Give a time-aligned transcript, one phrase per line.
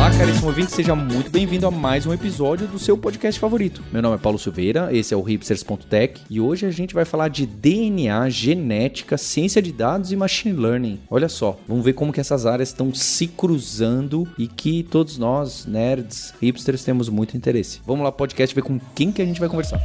[0.00, 3.84] Olá, caríssimo ouvinte, seja muito bem-vindo a mais um episódio do seu podcast favorito.
[3.92, 7.28] Meu nome é Paulo Silveira, esse é o hipsters.tech e hoje a gente vai falar
[7.28, 11.00] de DNA, genética, ciência de dados e machine learning.
[11.10, 15.66] Olha só, vamos ver como que essas áreas estão se cruzando e que todos nós,
[15.66, 17.82] nerds, hipsters, temos muito interesse.
[17.86, 19.82] Vamos lá, podcast, ver com quem que a gente vai conversar.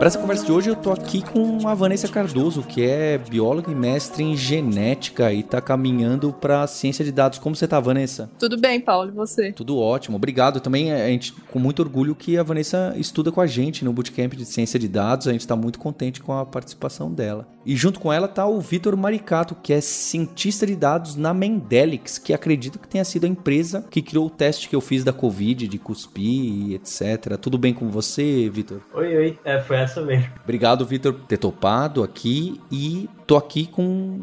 [0.00, 3.70] Para essa conversa de hoje, eu tô aqui com a Vanessa Cardoso, que é bióloga
[3.70, 7.38] e mestre em genética e tá caminhando para ciência de dados.
[7.38, 8.30] Como você tá, Vanessa?
[8.38, 9.52] Tudo bem, Paulo, e você?
[9.52, 10.16] Tudo ótimo.
[10.16, 10.58] Obrigado.
[10.58, 14.32] Também a gente com muito orgulho que a Vanessa estuda com a gente no bootcamp
[14.32, 15.28] de ciência de dados.
[15.28, 17.46] A gente tá muito contente com a participação dela.
[17.66, 22.16] E junto com ela tá o Vitor Maricato, que é cientista de dados na Mendelix,
[22.16, 25.12] que acredito que tenha sido a empresa que criou o teste que eu fiz da
[25.12, 27.36] Covid, de cuspir e etc.
[27.38, 28.80] Tudo bem com você, Vitor?
[28.94, 29.38] Oi, oi.
[29.44, 30.28] É, foi essa mesmo.
[30.42, 34.20] Obrigado, Vitor, por ter topado aqui e tô aqui com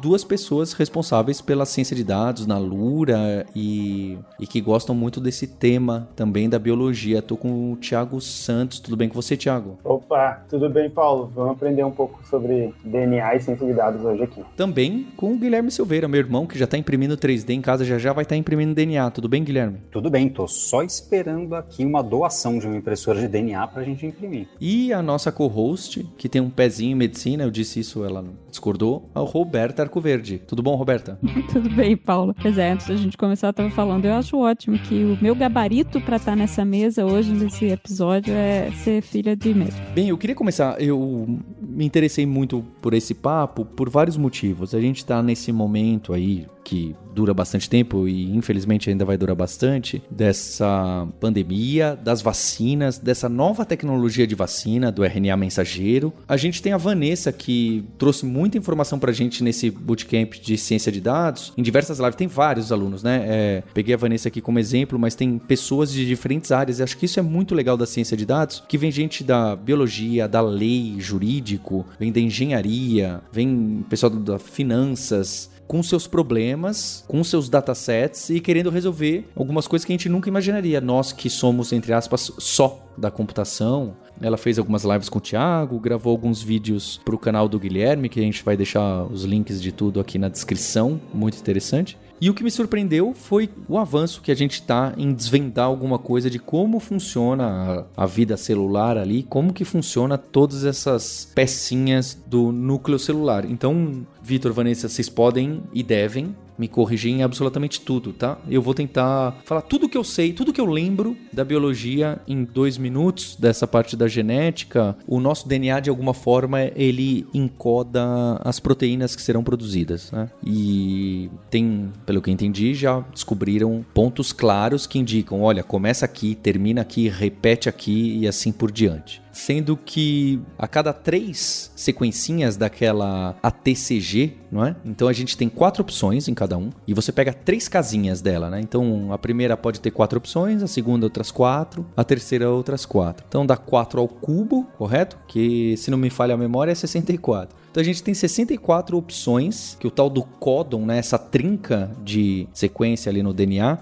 [0.00, 5.46] duas pessoas responsáveis pela ciência de dados na Lura e, e que gostam muito desse
[5.46, 7.20] tema também da biologia.
[7.20, 8.80] Tô com o Thiago Santos.
[8.80, 9.78] Tudo bem com você, Thiago?
[9.84, 11.30] Opa, tudo bem, Paulo?
[11.34, 14.42] Vamos aprender um pouco sobre DNA e ciência de dados hoje aqui.
[14.56, 17.98] Também com o Guilherme Silveira, meu irmão, que já está imprimindo 3D em casa, já
[17.98, 19.10] já vai estar tá imprimindo DNA.
[19.10, 19.78] Tudo bem, Guilherme?
[19.90, 23.84] Tudo bem, tô só esperando aqui uma doação de uma impressora de DNA para a
[23.84, 24.48] gente imprimir.
[24.60, 29.08] E a nossa co-host, que tem um pezinho em medicina, eu disse isso, ela discordou,
[29.14, 30.42] a Roberta Arco Verde.
[30.46, 31.18] Tudo bom, Roberta?
[31.52, 32.34] Tudo bem, Paulo.
[32.40, 35.34] Pois é, antes da gente começar, eu tava falando, eu acho ótimo que o meu
[35.34, 39.80] gabarito para estar tá nessa mesa hoje, nesse episódio, é ser filha de médico.
[39.94, 44.74] Bem, eu queria começar, eu me interessei muito por esse papo por vários motivos.
[44.74, 49.34] A gente tá nesse momento aí que dura bastante tempo e infelizmente ainda vai durar
[49.34, 56.12] bastante, dessa pandemia, das vacinas, dessa nova tecnologia de vacina, do RNA mensageiro.
[56.28, 60.92] A gente tem a Vanessa que trouxe muita informação pra gente nesse bootcamp de ciência
[60.92, 63.24] de dados, em diversas lives, tem vários alunos, né?
[63.26, 66.96] É, peguei a Vanessa aqui como exemplo, mas tem pessoas de diferentes áreas, e acho
[66.96, 70.40] que isso é muito legal da ciência de dados, que vem gente da biologia, da
[70.40, 78.28] lei, jurídico, vem da engenharia, vem pessoal da finanças, com seus problemas, com seus datasets
[78.28, 80.80] e querendo resolver algumas coisas que a gente nunca imaginaria.
[80.80, 83.94] Nós que somos, entre aspas, só da computação.
[84.20, 88.08] Ela fez algumas lives com o Thiago, gravou alguns vídeos para o canal do Guilherme,
[88.08, 91.00] que a gente vai deixar os links de tudo aqui na descrição.
[91.14, 91.96] Muito interessante.
[92.20, 95.98] E o que me surpreendeu foi o avanço que a gente está em desvendar alguma
[95.98, 102.18] coisa de como funciona a, a, vida celular ali, como que funciona todas essas pecinhas
[102.26, 103.46] do núcleo celular.
[103.46, 108.38] Então, Vitor, Vanessa, vocês podem e devem me corrigir em absolutamente tudo, tá?
[108.46, 112.44] Eu vou tentar falar tudo que eu sei, tudo que eu lembro da biologia em
[112.44, 114.94] dois minutos, dessa parte da genética.
[115.06, 118.02] O nosso DNA, de alguma forma, ele encoda
[118.44, 120.28] as proteínas que serão produzidas, né?
[120.44, 126.82] E tem, pelo que entendi, já descobriram pontos claros que indicam, olha, começa aqui, termina
[126.82, 134.36] aqui, repete aqui e assim por diante sendo que a cada três sequencinhas daquela ATCG,
[134.50, 134.76] não é?
[134.84, 138.50] Então a gente tem quatro opções em cada um e você pega três casinhas dela,
[138.50, 138.60] né?
[138.60, 143.24] Então a primeira pode ter quatro opções, a segunda outras quatro, a terceira outras quatro.
[143.28, 145.18] Então dá quatro ao cubo, correto?
[145.26, 147.59] Que se não me falha a memória é 64.
[147.70, 152.48] Então a gente tem 64 opções, que o tal do códon, né, essa trinca de
[152.52, 153.78] sequência ali no DNA,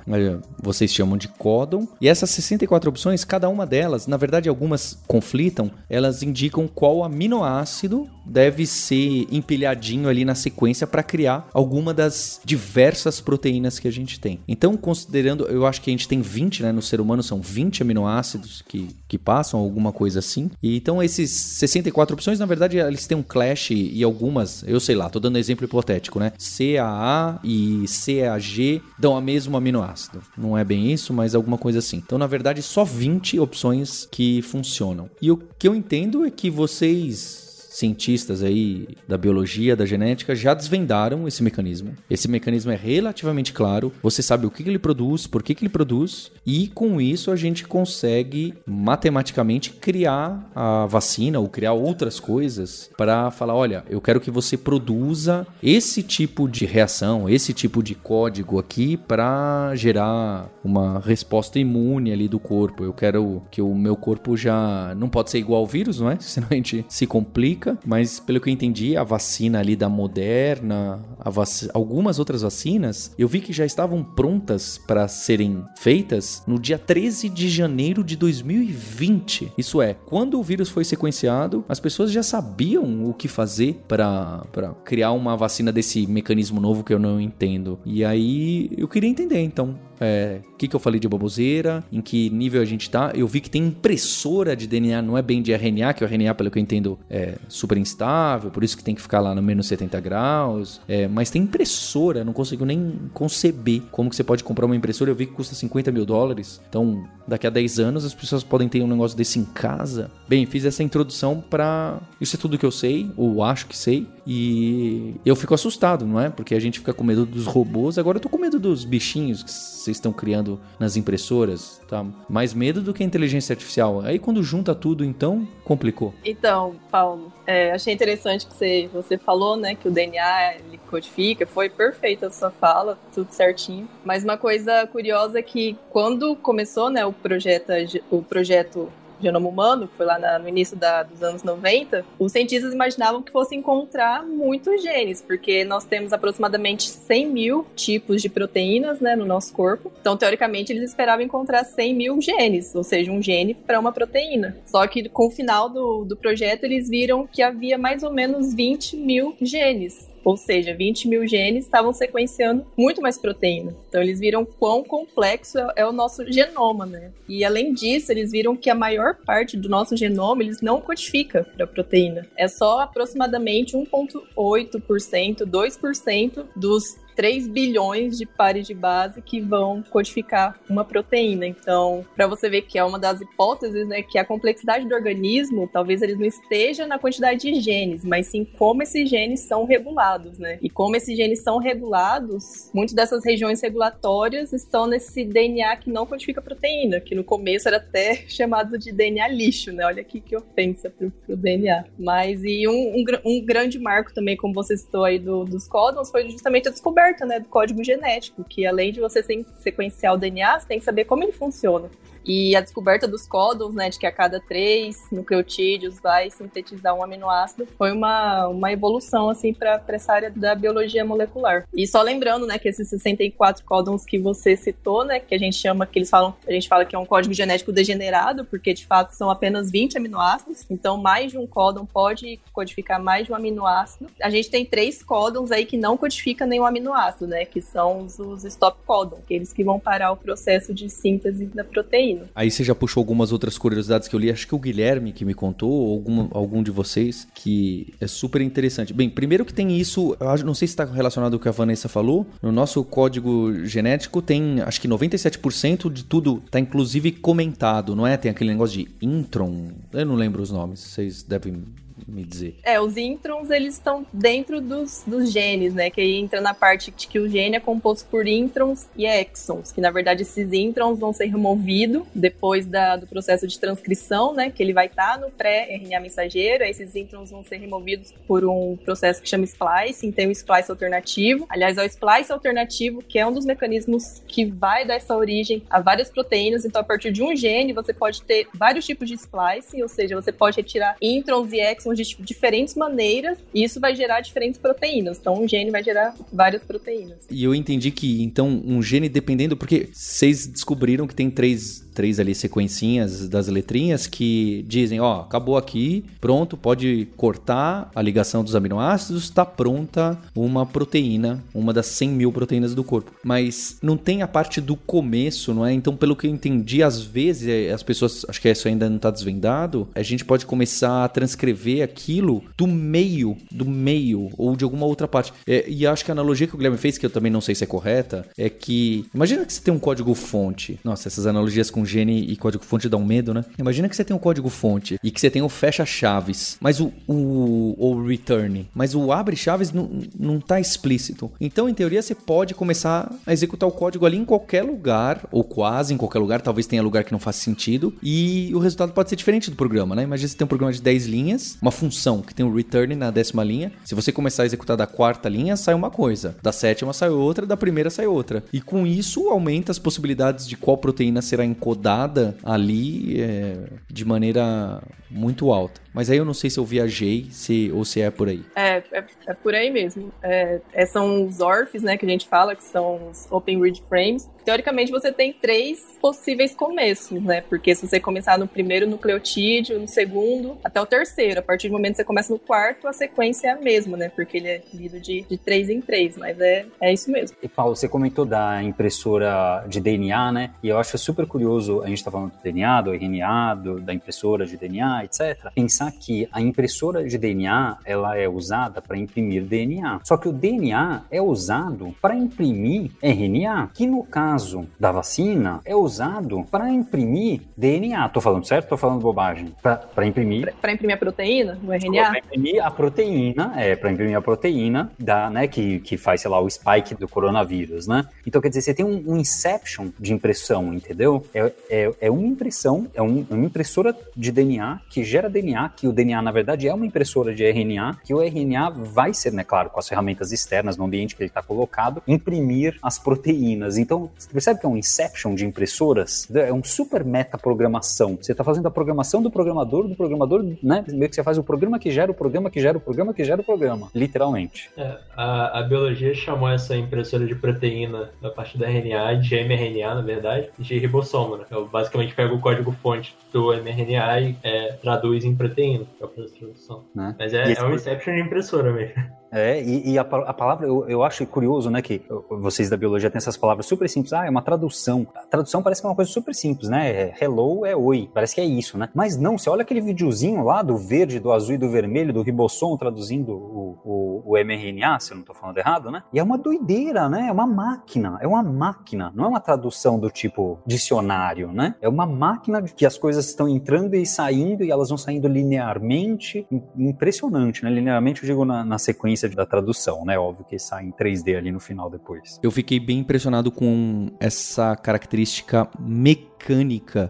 [0.63, 1.87] vocês chamam de códon.
[2.01, 8.09] E essas 64 opções, cada uma delas, na verdade algumas conflitam, elas indicam qual aminoácido
[8.25, 14.21] deve ser empilhadinho ali na sequência para criar alguma das diversas proteínas que a gente
[14.21, 14.41] tem.
[14.47, 17.83] Então, considerando, eu acho que a gente tem 20, né, no ser humano são 20
[17.83, 20.51] aminoácidos que, que passam, alguma coisa assim.
[20.63, 24.95] E então esses 64 opções, na verdade, eles têm um clash e algumas, eu sei
[24.95, 26.33] lá, tô dando exemplo hipotético, né?
[26.39, 30.23] CAA e CAG dão a mesmo aminoácido.
[30.37, 31.99] Não é bem isso, mas alguma coisa assim.
[31.99, 35.09] Então, na verdade, só 20 opções que funcionam.
[35.21, 37.48] E o que eu entendo é que vocês
[37.79, 41.93] cientistas aí da biologia, da genética, já desvendaram esse mecanismo.
[42.11, 45.69] Esse mecanismo é relativamente claro, você sabe o que, ele produz, por que, que ele
[45.69, 52.91] produz, e com isso a gente consegue matematicamente criar a vacina ou criar outras coisas
[52.97, 57.95] para falar: olha, eu quero que você produza esse tipo de reação, esse tipo de
[57.95, 62.85] código aqui para gerar uma resposta imune ali do corpo.
[62.85, 66.19] Eu quero que o meu corpo já não pode ser igual ao vírus, não é?
[66.21, 71.01] Senão a gente se complica Mas pelo que eu entendi, a vacina ali da Moderna,
[71.25, 71.49] vac...
[71.75, 77.29] algumas outras vacinas, eu vi que já estavam prontas para serem feitas no dia 13
[77.29, 79.53] de janeiro de 2020.
[79.59, 84.47] Isso é, quando o vírus foi sequenciado, as pessoas já sabiam o que fazer para
[84.85, 87.79] criar uma vacina desse mecanismo novo que eu não entendo.
[87.85, 92.01] E aí eu queria entender, então, é, o que, que eu falei de baboseira, em
[92.01, 93.13] que nível a gente tá.
[93.15, 96.35] Eu vi que tem impressora de DNA, não é bem de RNA, que o RNA,
[96.35, 99.43] pelo que eu entendo, é super instável, por isso que tem que ficar lá no
[99.43, 100.81] menos 70 graus.
[100.89, 105.11] É, mas tem impressora, não consigo nem conceber como que você pode comprar uma impressora.
[105.11, 106.61] Eu vi que custa 50 mil dólares.
[106.69, 110.11] Então, daqui a 10 anos as pessoas podem ter um negócio desse em casa.
[110.29, 114.07] Bem, fiz essa introdução para Isso é tudo que eu sei, ou acho que sei.
[114.27, 116.29] E eu fico assustado, não é?
[116.29, 119.43] Porque a gente fica com medo dos robôs, agora eu tô com medo dos bichinhos
[119.89, 122.05] vocês estão criando nas impressoras, tá?
[122.29, 124.01] Mais medo do que a inteligência artificial.
[124.01, 126.15] Aí quando junta tudo, então, complicou.
[126.25, 131.47] Então, Paulo, é, achei interessante que você, você falou, né, que o DNA ele codifica,
[131.47, 133.89] foi perfeita a sua fala, tudo certinho.
[134.05, 137.73] Mas uma coisa curiosa é que quando começou, né, o projeto,
[138.11, 142.33] o projeto genoma humano, que foi lá na, no início da, dos anos 90, os
[142.33, 148.29] cientistas imaginavam que fosse encontrar muitos genes, porque nós temos aproximadamente 100 mil tipos de
[148.29, 149.93] proteínas né, no nosso corpo.
[150.01, 154.57] Então, teoricamente, eles esperavam encontrar 100 mil genes, ou seja, um gene para uma proteína.
[154.65, 158.55] Só que com o final do, do projeto, eles viram que havia mais ou menos
[158.55, 160.09] 20 mil genes.
[160.29, 163.75] Ou seja, 20 mil genes estavam sequenciando muito mais proteína.
[163.89, 167.13] Então eles viram quão complexo é, é o nosso genoma, né?
[167.27, 171.45] E além disso, eles viram que a maior parte do nosso genoma eles não codifica
[171.57, 172.27] para proteína.
[172.37, 180.57] É só aproximadamente 1,8%, 2% dos 3 bilhões de pares de base que vão codificar
[180.71, 181.49] uma proteína.
[181.49, 185.69] Então, para você ver que é uma das hipóteses, né, que a complexidade do organismo,
[185.73, 190.39] talvez ele não esteja na quantidade de genes, mas sim como esses genes são regulados,
[190.39, 190.61] né?
[190.63, 196.07] E como esses genes são regulados, muitas dessas regiões regulatórias estão nesse DNA que não
[196.07, 199.85] codifica proteína, que no começo era até chamado de DNA lixo, né?
[199.85, 201.85] Olha aqui que ofensa pro, pro DNA.
[201.99, 206.13] Mas e um, um, um, grande marco também, como você citou aí do, dos códons,
[206.13, 209.23] foi justamente a descoberta descoberta né, do código genético, que além de você
[209.59, 211.91] sequenciar o DNA, você tem que saber como ele funciona.
[212.29, 217.03] E a descoberta dos códons, né, de que a cada três nucleotídeos vai sintetizar um
[217.03, 221.67] aminoácido, foi uma, uma evolução, assim, para essa área da biologia molecular.
[221.75, 225.57] E só lembrando, né, que esses 64 códons que você citou, né, que a gente
[225.57, 228.85] chama, que eles falam, a gente fala que é um código genético degenerado, porque de
[228.85, 233.37] fato são apenas 20 aminoácidos, então mais de um códon pode codificar mais de um
[233.37, 234.11] aminoácido.
[234.21, 238.19] A gente tem três códons aí que não codificam nenhum aminoácido, né, que são os,
[238.19, 242.18] os stop códons, aqueles que vão parar o processo de síntese da proteína.
[242.35, 245.25] Aí você já puxou algumas outras curiosidades que eu li, acho que o Guilherme que
[245.25, 248.93] me contou, ou algum, algum de vocês, que é super interessante.
[248.93, 251.53] Bem, primeiro que tem isso, eu não sei se está relacionado com o que a
[251.53, 257.95] Vanessa falou, no nosso código genético tem, acho que 97% de tudo está inclusive comentado,
[257.95, 258.17] não é?
[258.17, 261.65] Tem aquele negócio de intron, eu não lembro os nomes, vocês devem
[262.09, 262.57] me dizer.
[262.63, 265.91] É, os introns, eles estão dentro dos, dos genes, né?
[265.91, 269.71] Que aí entra na parte de que o gene é composto por introns e exons,
[269.73, 274.51] que na verdade esses introns vão ser removidos depois da, do processo de transcrição, né?
[274.51, 278.45] Que ele vai estar tá no pré-RNA mensageiro, aí esses introns vão ser removidos por
[278.45, 281.47] um processo que chama splicing, tem o splice alternativo.
[281.49, 285.63] Aliás, é o splice alternativo, que é um dos mecanismos que vai dar essa origem
[285.69, 286.65] a várias proteínas.
[286.65, 290.15] Então, a partir de um gene, você pode ter vários tipos de splicing, ou seja,
[290.15, 295.19] você pode retirar introns e exons de diferentes maneiras e isso vai gerar diferentes proteínas.
[295.19, 297.19] Então, um gene vai gerar várias proteínas.
[297.31, 302.21] E eu entendi que, então, um gene dependendo, porque vocês descobriram que tem três três
[302.21, 308.55] ali sequencinhas das letrinhas que dizem, ó, acabou aqui, pronto, pode cortar a ligação dos
[308.55, 313.11] aminoácidos, está pronta uma proteína, uma das 100 mil proteínas do corpo.
[313.25, 315.73] Mas não tem a parte do começo, não é?
[315.73, 318.95] Então, pelo que eu entendi, às vezes é, as pessoas, acho que isso ainda não
[318.95, 324.65] está desvendado, a gente pode começar a transcrever aquilo do meio, do meio ou de
[324.65, 325.33] alguma outra parte.
[325.47, 327.55] É, e acho que a analogia que o Guilherme fez, que eu também não sei
[327.55, 330.79] se é correta, é que imagina que você tem um código fonte.
[330.85, 333.45] Nossa, essas analogias com gene e código-fonte um medo, né?
[333.59, 337.75] Imagina que você tem um código-fonte e que você tem o fecha-chaves, mas o, o,
[337.79, 341.31] o return, mas o abre-chaves não, não tá explícito.
[341.41, 345.45] Então, em teoria, você pode começar a executar o código ali em qualquer lugar, ou
[345.45, 349.09] quase em qualquer lugar, talvez tenha lugar que não faça sentido, e o resultado pode
[349.09, 350.03] ser diferente do programa, né?
[350.03, 353.11] Imagina você tem um programa de 10 linhas, uma função que tem o return na
[353.11, 353.71] décima linha.
[353.85, 357.47] Se você começar a executar da quarta linha, sai uma coisa, da sétima sai outra,
[357.47, 358.43] da primeira sai outra.
[358.53, 364.83] E com isso, aumenta as possibilidades de qual proteína será encodada ali é, de maneira
[365.11, 365.81] muito alta.
[365.99, 368.45] Mas aí eu não sei se eu viajei se, ou se é por aí.
[368.55, 370.13] É, é, é por aí mesmo.
[370.23, 373.83] É, é, são os ORFs, né, que a gente fala, que são os Open Read
[373.89, 374.31] Frames.
[374.45, 377.41] Teoricamente, você tem três possíveis começos, né?
[377.41, 381.41] Porque se você começar no primeiro nucleotídeo, no segundo, até o terceiro.
[381.41, 384.09] A partir do momento que você começa no quarto, a sequência é a mesma, né?
[384.09, 387.37] Porque ele é lido de, de três em três, mas é, é isso mesmo.
[387.43, 390.51] E Paulo, você comentou da impressora de DNA, né?
[390.63, 393.93] E eu acho super curioso, a gente tá falando do DNA, do RNA, do, da
[393.93, 395.51] impressora de DNA, etc.
[395.55, 400.01] Pensar que a impressora de DNA, ela é usada para imprimir DNA.
[400.05, 405.75] Só que o DNA é usado para imprimir RNA, que no caso da vacina é
[405.75, 408.09] usado para imprimir DNA.
[408.09, 408.69] Tô falando certo?
[408.69, 409.55] Tô falando bobagem.
[409.63, 410.55] Para imprimir.
[410.61, 412.09] Para imprimir a proteína, o RNA?
[412.11, 416.31] Para imprimir a proteína, é, para imprimir a proteína da, né, que, que faz, sei
[416.31, 418.07] lá, o spike do coronavírus, né?
[418.27, 421.25] Então, quer dizer, você tem um, um inception de impressão, entendeu?
[421.35, 425.87] É, é, é uma impressão, é um, uma impressora de DNA que gera DNA, que
[425.87, 429.45] o DNA, na verdade, é uma impressora de RNA, que o RNA vai ser, né,
[429.45, 433.79] claro, com as ferramentas externas no ambiente que ele está colocado, imprimir as proteínas.
[433.79, 436.29] Então, você percebe que é um inception de impressoras?
[436.35, 438.19] É um super metaprogramação.
[438.21, 440.85] Você está fazendo a programação do programador, do programador, né?
[440.89, 443.23] Meio que você faz o programa que gera o programa que gera o programa que
[443.23, 444.71] gera o programa, literalmente.
[444.77, 449.95] É, a, a biologia chamou essa impressora de proteína da parte da RNA, de mRNA,
[449.95, 451.45] na verdade, de ribossomo, né?
[451.51, 456.09] Eu basicamente pego o código-fonte do mRNA e é, traduz em proteína, que é a
[456.09, 456.85] tradução.
[456.95, 457.15] Né?
[457.19, 459.18] Mas é, é um Inception de impressora mesmo.
[459.31, 463.11] É, e, e a, a, palavra, eu, eu, acho curioso, né, que vocês da biologia
[463.11, 464.13] têm essas palavras super simples.
[464.13, 465.07] Ah, é uma tradução.
[465.15, 466.91] A tradução parece que é uma coisa super simples, né?
[466.91, 468.11] É, hello é oi.
[468.13, 468.89] Parece que é isso, né?
[468.95, 472.23] Mas não, você olha aquele videozinho lá do verde, do azul e do vermelho, do
[472.23, 476.03] ribossomo traduzindo o, o, o mRNA, se eu não tô falando errado, né?
[476.13, 477.27] E é uma doideira, né?
[477.29, 478.19] É uma máquina.
[478.21, 479.13] É uma máquina.
[479.15, 481.75] Não é uma tradução do tipo dicionário, né?
[481.81, 486.47] É uma máquina que as coisas estão entrando e saindo e elas vão saindo linearmente.
[486.77, 487.71] Impressionante, né?
[487.71, 490.19] Linearmente, eu digo na, na sequência da tradução, né?
[490.19, 492.39] Óbvio que sai em 3D ali no final depois.
[492.43, 496.38] Eu fiquei bem impressionado com essa característica mecânica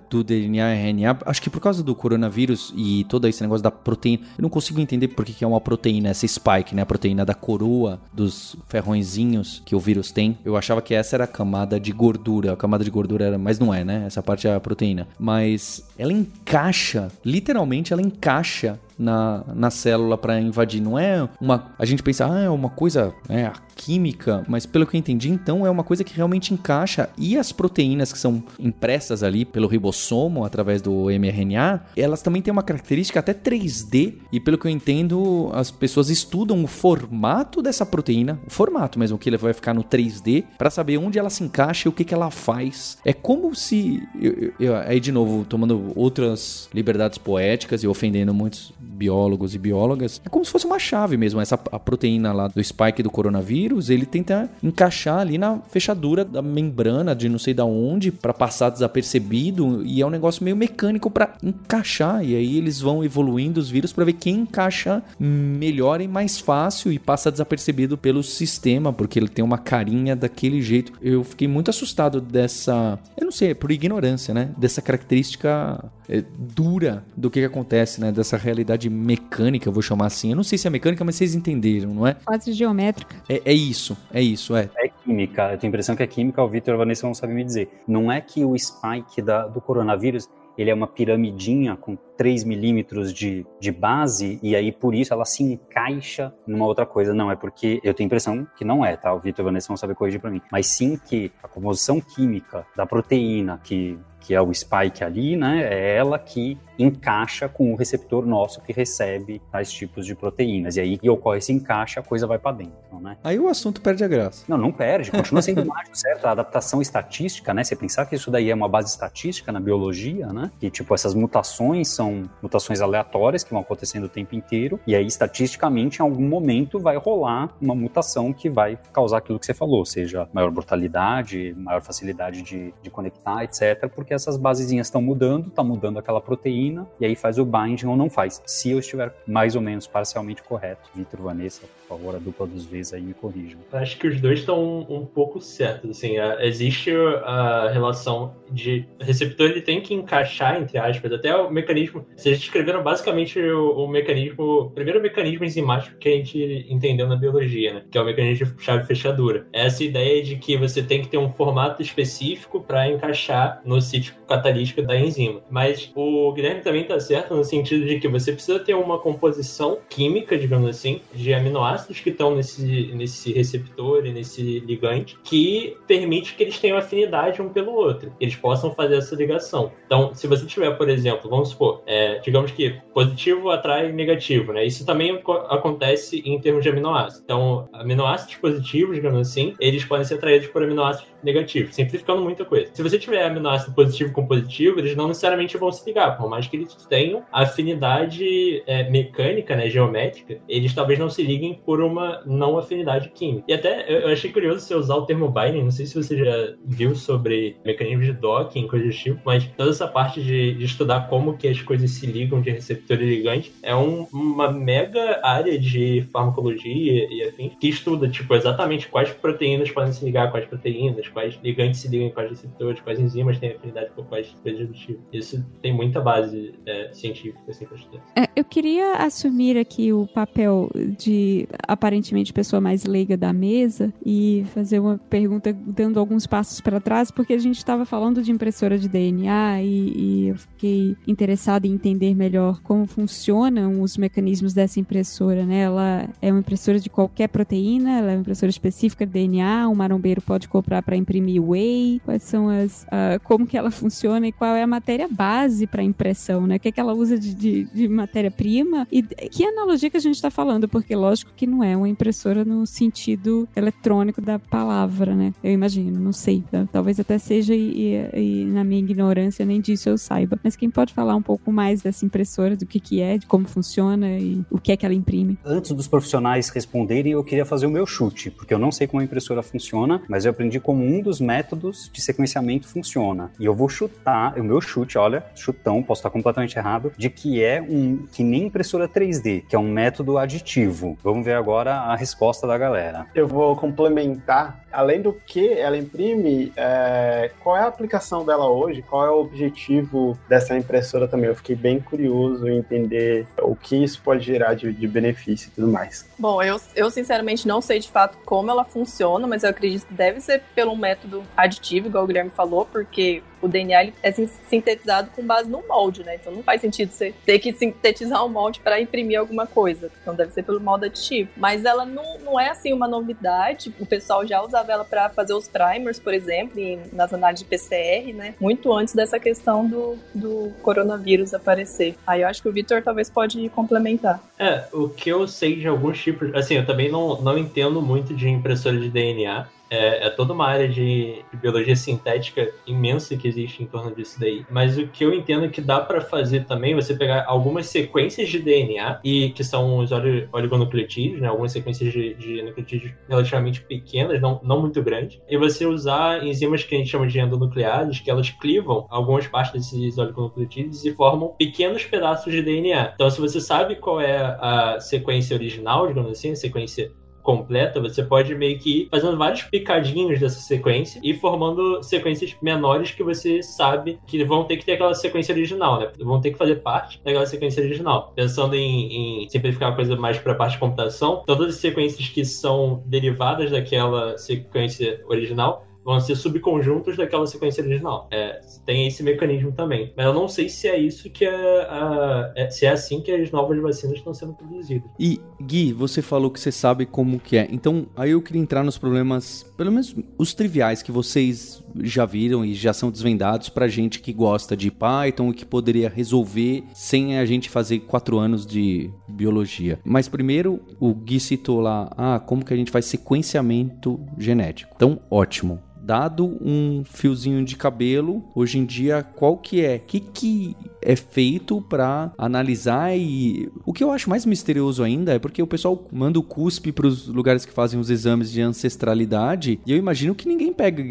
[0.09, 1.19] do DNA RNA.
[1.27, 4.81] Acho que por causa do coronavírus e todo esse negócio da proteína, eu não consigo
[4.81, 6.83] entender por que é uma proteína, essa spike, né?
[6.83, 10.39] A proteína da coroa dos ferrõezinhos que o vírus tem.
[10.45, 12.53] Eu achava que essa era a camada de gordura.
[12.53, 14.05] A camada de gordura era, mas não é, né?
[14.07, 15.07] Essa parte é a proteína.
[15.19, 20.81] Mas ela encaixa, literalmente ela encaixa na, na célula para invadir.
[20.81, 21.73] Não é uma.
[21.79, 25.65] A gente pensa, ah, é uma coisa é, química, mas pelo que eu entendi, então
[25.65, 27.09] é uma coisa que realmente encaixa.
[27.17, 32.51] E as proteínas que são impressas ali pelo ribossomo através do mRNA, elas também têm
[32.51, 34.15] uma característica até 3D.
[34.33, 39.17] E pelo que eu entendo, as pessoas estudam o formato dessa proteína, o formato mesmo,
[39.17, 42.05] que ele vai ficar no 3D, para saber onde ela se encaixa e o que,
[42.05, 42.99] que ela faz.
[43.05, 44.03] É como se.
[44.21, 50.21] Eu, eu, aí, de novo, tomando outras liberdades poéticas e ofendendo muitos biólogos e biólogas,
[50.25, 51.41] é como se fosse uma chave mesmo.
[51.41, 56.43] Essa a proteína lá do spike do coronavírus, ele tenta encaixar ali na fechadura da
[56.43, 61.11] membrana de não sei da onde para passar desapercebido e é um negócio meio mecânico
[61.11, 66.09] para encaixar e aí eles vão evoluindo os vírus para ver quem encaixa melhor e
[66.09, 70.93] mais fácil e passa desapercebido pelo sistema, porque ele tem uma carinha daquele jeito.
[71.01, 74.51] Eu fiquei muito assustado dessa, eu não sei, por ignorância, né?
[74.57, 75.98] Dessa característica é,
[76.39, 78.11] dura do que, que acontece, né?
[78.11, 80.31] Dessa realidade mecânica, eu vou chamar assim.
[80.31, 82.15] Eu não sei se é mecânica, mas vocês entenderam, não é?
[82.25, 83.17] Quase geométrica.
[83.29, 84.71] É, é isso, é isso, é.
[84.79, 85.53] É química.
[85.53, 87.45] Eu tenho a impressão que é química, o Vitor e a Vanessa não sabem me
[87.45, 87.69] dizer.
[87.87, 93.15] Não é que o spike da, do coronavírus ele é uma piramidinha com 3 milímetros
[93.15, 97.15] de, de base, e aí por isso ela se encaixa numa outra coisa.
[97.15, 99.15] Não, é porque eu tenho a impressão que não é, tá?
[99.15, 100.43] O Vitor e a Vanessa vão saber corrigir para mim.
[100.51, 105.63] Mas sim que a composição química da proteína que que é o spike ali, né?
[105.63, 110.77] É ela que encaixa com o receptor nosso que recebe tais tipos de proteínas.
[110.77, 113.17] E aí que ocorre esse encaixe, a coisa vai para dentro, né?
[113.25, 114.45] Aí o assunto perde a graça.
[114.49, 116.27] Não, não perde, continua sendo mágico, certo?
[116.27, 117.65] A adaptação estatística, né?
[117.65, 120.51] Você pensar que isso daí é uma base estatística na biologia, né?
[120.59, 122.08] Que tipo essas mutações são
[122.43, 126.97] mutações aleatórias que vão acontecendo o tempo inteiro e aí estatisticamente em algum momento vai
[126.97, 132.43] rolar uma mutação que vai causar aquilo que você falou, seja maior mortalidade, maior facilidade
[132.43, 133.89] de, de conectar, etc.
[133.95, 137.97] Porque essas basezinhas estão mudando, está mudando aquela proteína, e aí faz o binding ou
[137.97, 138.43] não faz.
[138.47, 140.91] Se eu estiver mais ou menos parcialmente correto.
[140.95, 143.59] Vitor, Vanessa, por favor, a dupla dos vezes aí me corrijam.
[143.73, 145.91] Acho que os dois estão um, um pouco certos.
[145.91, 146.91] Assim, a, existe
[147.25, 152.07] a relação de receptor, ele tem que encaixar, entre aspas, até o mecanismo mecanismo.
[152.17, 157.17] Vocês descreveram basicamente o, o mecanismo, o primeiro mecanismo enzimático que a gente entendeu na
[157.17, 157.83] biologia, né?
[157.91, 159.47] Que é o mecanismo de chave-fechadura.
[159.53, 164.15] Essa ideia de que você tem que ter um formato específico para encaixar no sítio
[164.27, 165.43] catalítico da enzima.
[165.51, 169.79] Mas o Guilherme também está certo no sentido de que você precisa ter uma composição
[169.89, 176.35] química, digamos assim, de aminoácidos que estão nesse, nesse receptor e nesse ligante, que permite
[176.35, 179.73] que eles tenham afinidade um pelo outro, eles possam fazer essa ligação.
[179.87, 184.65] Então, se você tiver, por exemplo, vamos supor, é, digamos que positivo atrai negativo, né?
[184.65, 187.23] Isso também acontece em termos de aminoácidos.
[187.25, 192.71] Então, aminoácidos positivos, digamos assim, eles podem ser atraídos por aminoácidos negativos, simplificando muita coisa.
[192.75, 196.47] Se você tiver aminoácido positivo com positivo, eles não necessariamente vão se ligar, por mais
[196.47, 202.23] que eles tenham afinidade é, mecânica, né, geométrica, eles talvez não se liguem por uma
[202.27, 203.45] não afinidade química.
[203.49, 206.55] E até eu achei curioso você usar o termo binding, não sei se você já
[206.65, 211.09] viu sobre mecanismos de docking, coisas do tipo, mas toda essa parte de, de estudar
[211.09, 216.03] como que as coisas se ligam de receptor ligante é um, uma mega área de
[216.13, 221.39] farmacologia e afim que estuda, tipo, exatamente quais proteínas podem se ligar, quais proteínas, quais
[221.43, 225.01] ligantes se ligam quais receptores, quais enzimas têm afinidade com quais coisas do tipo.
[225.13, 228.03] Isso tem muita base é, científica, assim, pra estudar.
[228.17, 234.45] É, eu queria assumir aqui o papel de, aparentemente, pessoa mais leiga da mesa e
[234.55, 238.79] fazer uma pergunta dando alguns passos para trás, porque a gente estava falando de impressora
[238.79, 244.81] de DNA e, e eu fiquei interessada em entender melhor como funcionam os mecanismos dessa
[244.81, 245.61] impressora, né?
[245.61, 249.75] Ela é uma impressora de qualquer proteína, ela é uma impressora específica de DNA, um
[249.75, 254.33] marombeiro pode comprar para imprimir whey, quais são as, uh, como que ela funciona e
[254.33, 256.57] qual é a matéria base para impressão, né?
[256.57, 260.01] O que, é que ela usa de, de, de matéria-prima e que analogia que a
[260.01, 265.15] gente está falando, porque lógico que não é uma impressora no sentido eletrônico da palavra,
[265.15, 265.33] né?
[265.43, 269.89] Eu imagino, não sei, talvez até seja e, e, e, na minha ignorância nem disso
[269.89, 270.39] eu saiba.
[270.43, 273.47] Mas quem pode falar um pouco mais dessa impressora, do que que é, de como
[273.47, 275.39] funciona e o que é que ela imprime?
[275.45, 279.01] Antes dos profissionais responderem, eu queria fazer o meu chute, porque eu não sei como
[279.01, 283.31] a impressora funciona, mas eu aprendi como um dos métodos de sequenciamento funciona.
[283.39, 287.43] E eu vou chutar, o meu chute, olha, chutão, posso estar completamente errado, de que
[287.43, 290.97] é um que nem impressora 3D, que é um método aditivo.
[291.03, 293.07] Vamos ver agora a resposta da galera.
[293.15, 298.81] Eu vou complementar além do que ela imprime, é, qual é a aplicação dela hoje?
[298.81, 301.29] Qual é o objetivo dessa impressora também?
[301.29, 305.51] Eu fiquei bem curioso em entender o que isso pode gerar de, de benefício e
[305.51, 306.09] tudo mais.
[306.17, 309.95] Bom, eu, eu sinceramente não sei de fato como ela funciona, mas eu acredito que
[309.95, 315.25] deve ser pelo método aditivo, igual o Guilherme falou, porque o DNA é sintetizado com
[315.25, 316.17] base no molde, né?
[316.17, 319.91] Então não faz sentido você ter que sintetizar um molde para imprimir alguma coisa.
[320.03, 321.31] Então deve ser pelo molde aditivo.
[321.37, 323.75] Mas ela não, não é assim uma novidade.
[323.79, 326.61] O pessoal já usava ela para fazer os primers, por exemplo,
[326.93, 328.35] nas análises de PCR, né?
[328.41, 331.95] Muito antes dessa questão do, do coronavírus aparecer.
[332.07, 334.21] Aí eu acho que o Victor talvez pode complementar.
[334.39, 338.15] É, o que eu sei de alguns tipos, assim, eu também não, não entendo muito
[338.15, 343.29] de impressora de DNA, é, é, toda uma área de, de, biologia sintética imensa que
[343.29, 344.45] existe em torno disso daí.
[344.51, 348.29] Mas o que eu entendo é que dá para fazer também, você pegar algumas sequências
[348.29, 354.21] de DNA, e que são os oligonucleotídeos, né, algumas sequências de, de nucleotídeos relativamente pequenas,
[354.21, 358.11] não, não muito grandes, e você usar enzimas que a gente chama de endonucleases, que
[358.11, 362.93] elas clivam algumas partes desses oligonucleotídeos e formam pequenos pedaços de DNA.
[362.95, 366.91] Então, se você sabe qual é a sequência original, digamos assim, a sequência
[367.29, 372.91] completa, você pode meio que ir fazendo vários picadinhos dessa sequência e formando sequências menores
[372.91, 375.91] que você sabe que vão ter que ter aquela sequência original, né?
[375.99, 378.15] Vão ter que fazer parte daquela sequência original.
[378.17, 382.09] Pensando em, em simplificar a coisa mais para a parte de computação, todas as sequências
[382.09, 388.09] que são derivadas daquela sequência original vão ser subconjuntos daquela sequência original.
[388.11, 389.91] É, tem esse mecanismo também.
[389.97, 393.11] Mas eu não sei se é isso que é, a, é, se é assim que
[393.11, 394.87] as novas vacinas estão sendo produzidas.
[395.01, 397.49] E Gui, você falou que você sabe como que é.
[397.51, 402.45] Então, aí eu queria entrar nos problemas, pelo menos os triviais que vocês já viram
[402.45, 407.19] e já são desvendados pra gente que gosta de Python e que poderia resolver sem
[407.19, 409.81] a gente fazer quatro anos de biologia.
[409.87, 414.75] Mas primeiro, o Gui citou lá, ah, como que a gente faz sequenciamento genético.
[414.77, 419.77] Então, ótimo dado um fiozinho de cabelo, hoje em dia qual que é?
[419.77, 425.15] O que que é feito para analisar e o que eu acho mais misterioso ainda
[425.15, 428.43] é porque o pessoal manda o cuspe para os lugares que fazem os exames de
[428.43, 430.85] ancestralidade e eu imagino que ninguém pega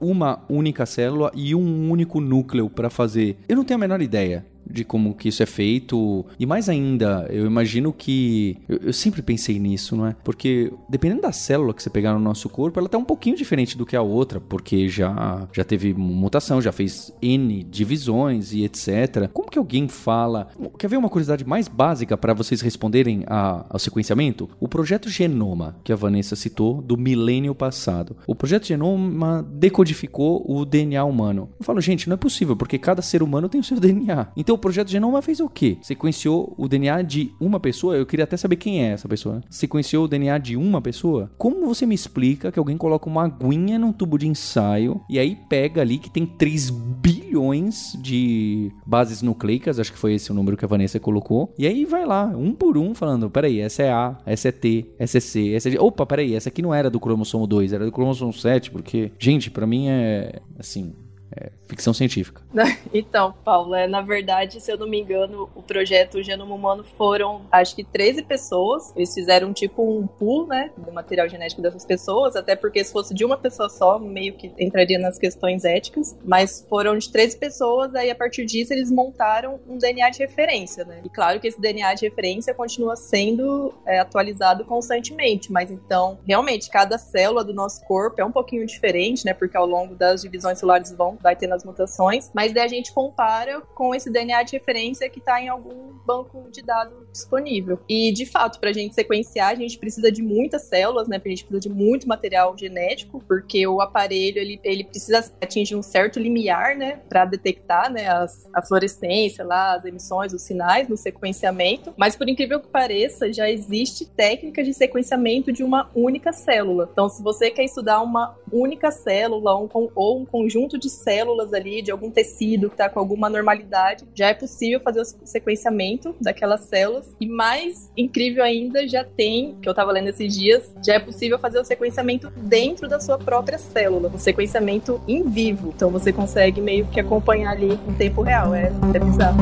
[0.00, 3.36] uma única célula e um único núcleo para fazer.
[3.46, 6.24] Eu não tenho a menor ideia de como que isso é feito.
[6.38, 8.56] E mais ainda, eu imagino que.
[8.68, 10.16] Eu, eu, sempre pensei nisso, não é?
[10.24, 13.76] Porque dependendo da célula que você pegar no nosso corpo, ela tá um pouquinho diferente
[13.76, 19.28] do que a outra, porque já, já teve mutação, já fez N divisões e etc.
[19.32, 20.48] Como que alguém fala.
[20.78, 24.48] Quer ver uma curiosidade mais básica para vocês responderem a, ao sequenciamento?
[24.60, 28.16] O projeto Genoma, que a Vanessa citou, do milênio passado.
[28.26, 31.48] O projeto Genoma decodificou o DNA humano.
[31.58, 34.28] Eu falo, gente, não é possível, porque cada ser humano tem o seu DNA.
[34.36, 35.78] Então o projeto Genoma fez o quê?
[35.80, 37.96] Sequenciou o DNA de uma pessoa.
[37.96, 39.36] Eu queria até saber quem é essa pessoa.
[39.36, 39.40] Né?
[39.48, 41.30] Sequenciou o DNA de uma pessoa.
[41.38, 45.36] Como você me explica que alguém coloca uma aguinha num tubo de ensaio e aí
[45.48, 50.56] pega ali que tem 3 bilhões de bases nucleicas, acho que foi esse o número
[50.56, 53.92] que a Vanessa colocou, e aí vai lá, um por um, falando: peraí, essa é
[53.92, 55.78] A, essa é T, essa é C, essa é G.
[55.78, 59.50] Opa, peraí, essa aqui não era do cromossomo 2, era do cromossomo 7, porque, gente,
[59.50, 60.92] para mim é assim
[61.30, 62.42] é, ficção científica.
[62.92, 67.42] Então, Paulo, é, na verdade, se eu não me engano, o projeto Genoma Humano foram,
[67.52, 68.94] acho que 13 pessoas.
[68.96, 73.12] Eles fizeram tipo um pool, né, do material genético dessas pessoas, até porque se fosse
[73.12, 76.16] de uma pessoa só, meio que entraria nas questões éticas.
[76.24, 80.84] Mas foram de 13 pessoas, aí a partir disso eles montaram um DNA de referência,
[80.84, 81.02] né?
[81.04, 86.70] E claro que esse DNA de referência continua sendo é, atualizado constantemente, mas então, realmente,
[86.70, 89.34] cada célula do nosso corpo é um pouquinho diferente, né?
[89.34, 92.92] Porque ao longo das divisões celulares vão vai tendo as mutações, mas daí a gente
[92.92, 97.78] compara com esse DNA de referência que está em algum banco de dados disponível.
[97.88, 101.20] E, de fato, para a gente sequenciar, a gente precisa de muitas células, né?
[101.22, 105.82] A gente precisa de muito material genético, porque o aparelho, ele, ele precisa atingir um
[105.82, 107.00] certo limiar, né?
[107.08, 108.08] Para detectar, né?
[108.08, 111.92] As, a fluorescência lá, as emissões, os sinais no sequenciamento.
[111.96, 116.88] Mas, por incrível que pareça, já existe técnica de sequenciamento de uma única célula.
[116.90, 121.52] Então, se você quer estudar uma única célula um, ou um conjunto de células, células
[121.52, 126.14] ali de algum tecido que está com alguma normalidade, já é possível fazer o sequenciamento
[126.20, 127.14] daquelas células.
[127.20, 131.38] E mais incrível ainda, já tem, que eu estava lendo esses dias, já é possível
[131.38, 135.72] fazer o sequenciamento dentro da sua própria célula, o sequenciamento em vivo.
[135.74, 138.54] Então você consegue meio que acompanhar ali em tempo real.
[138.54, 139.38] É, é bizarro.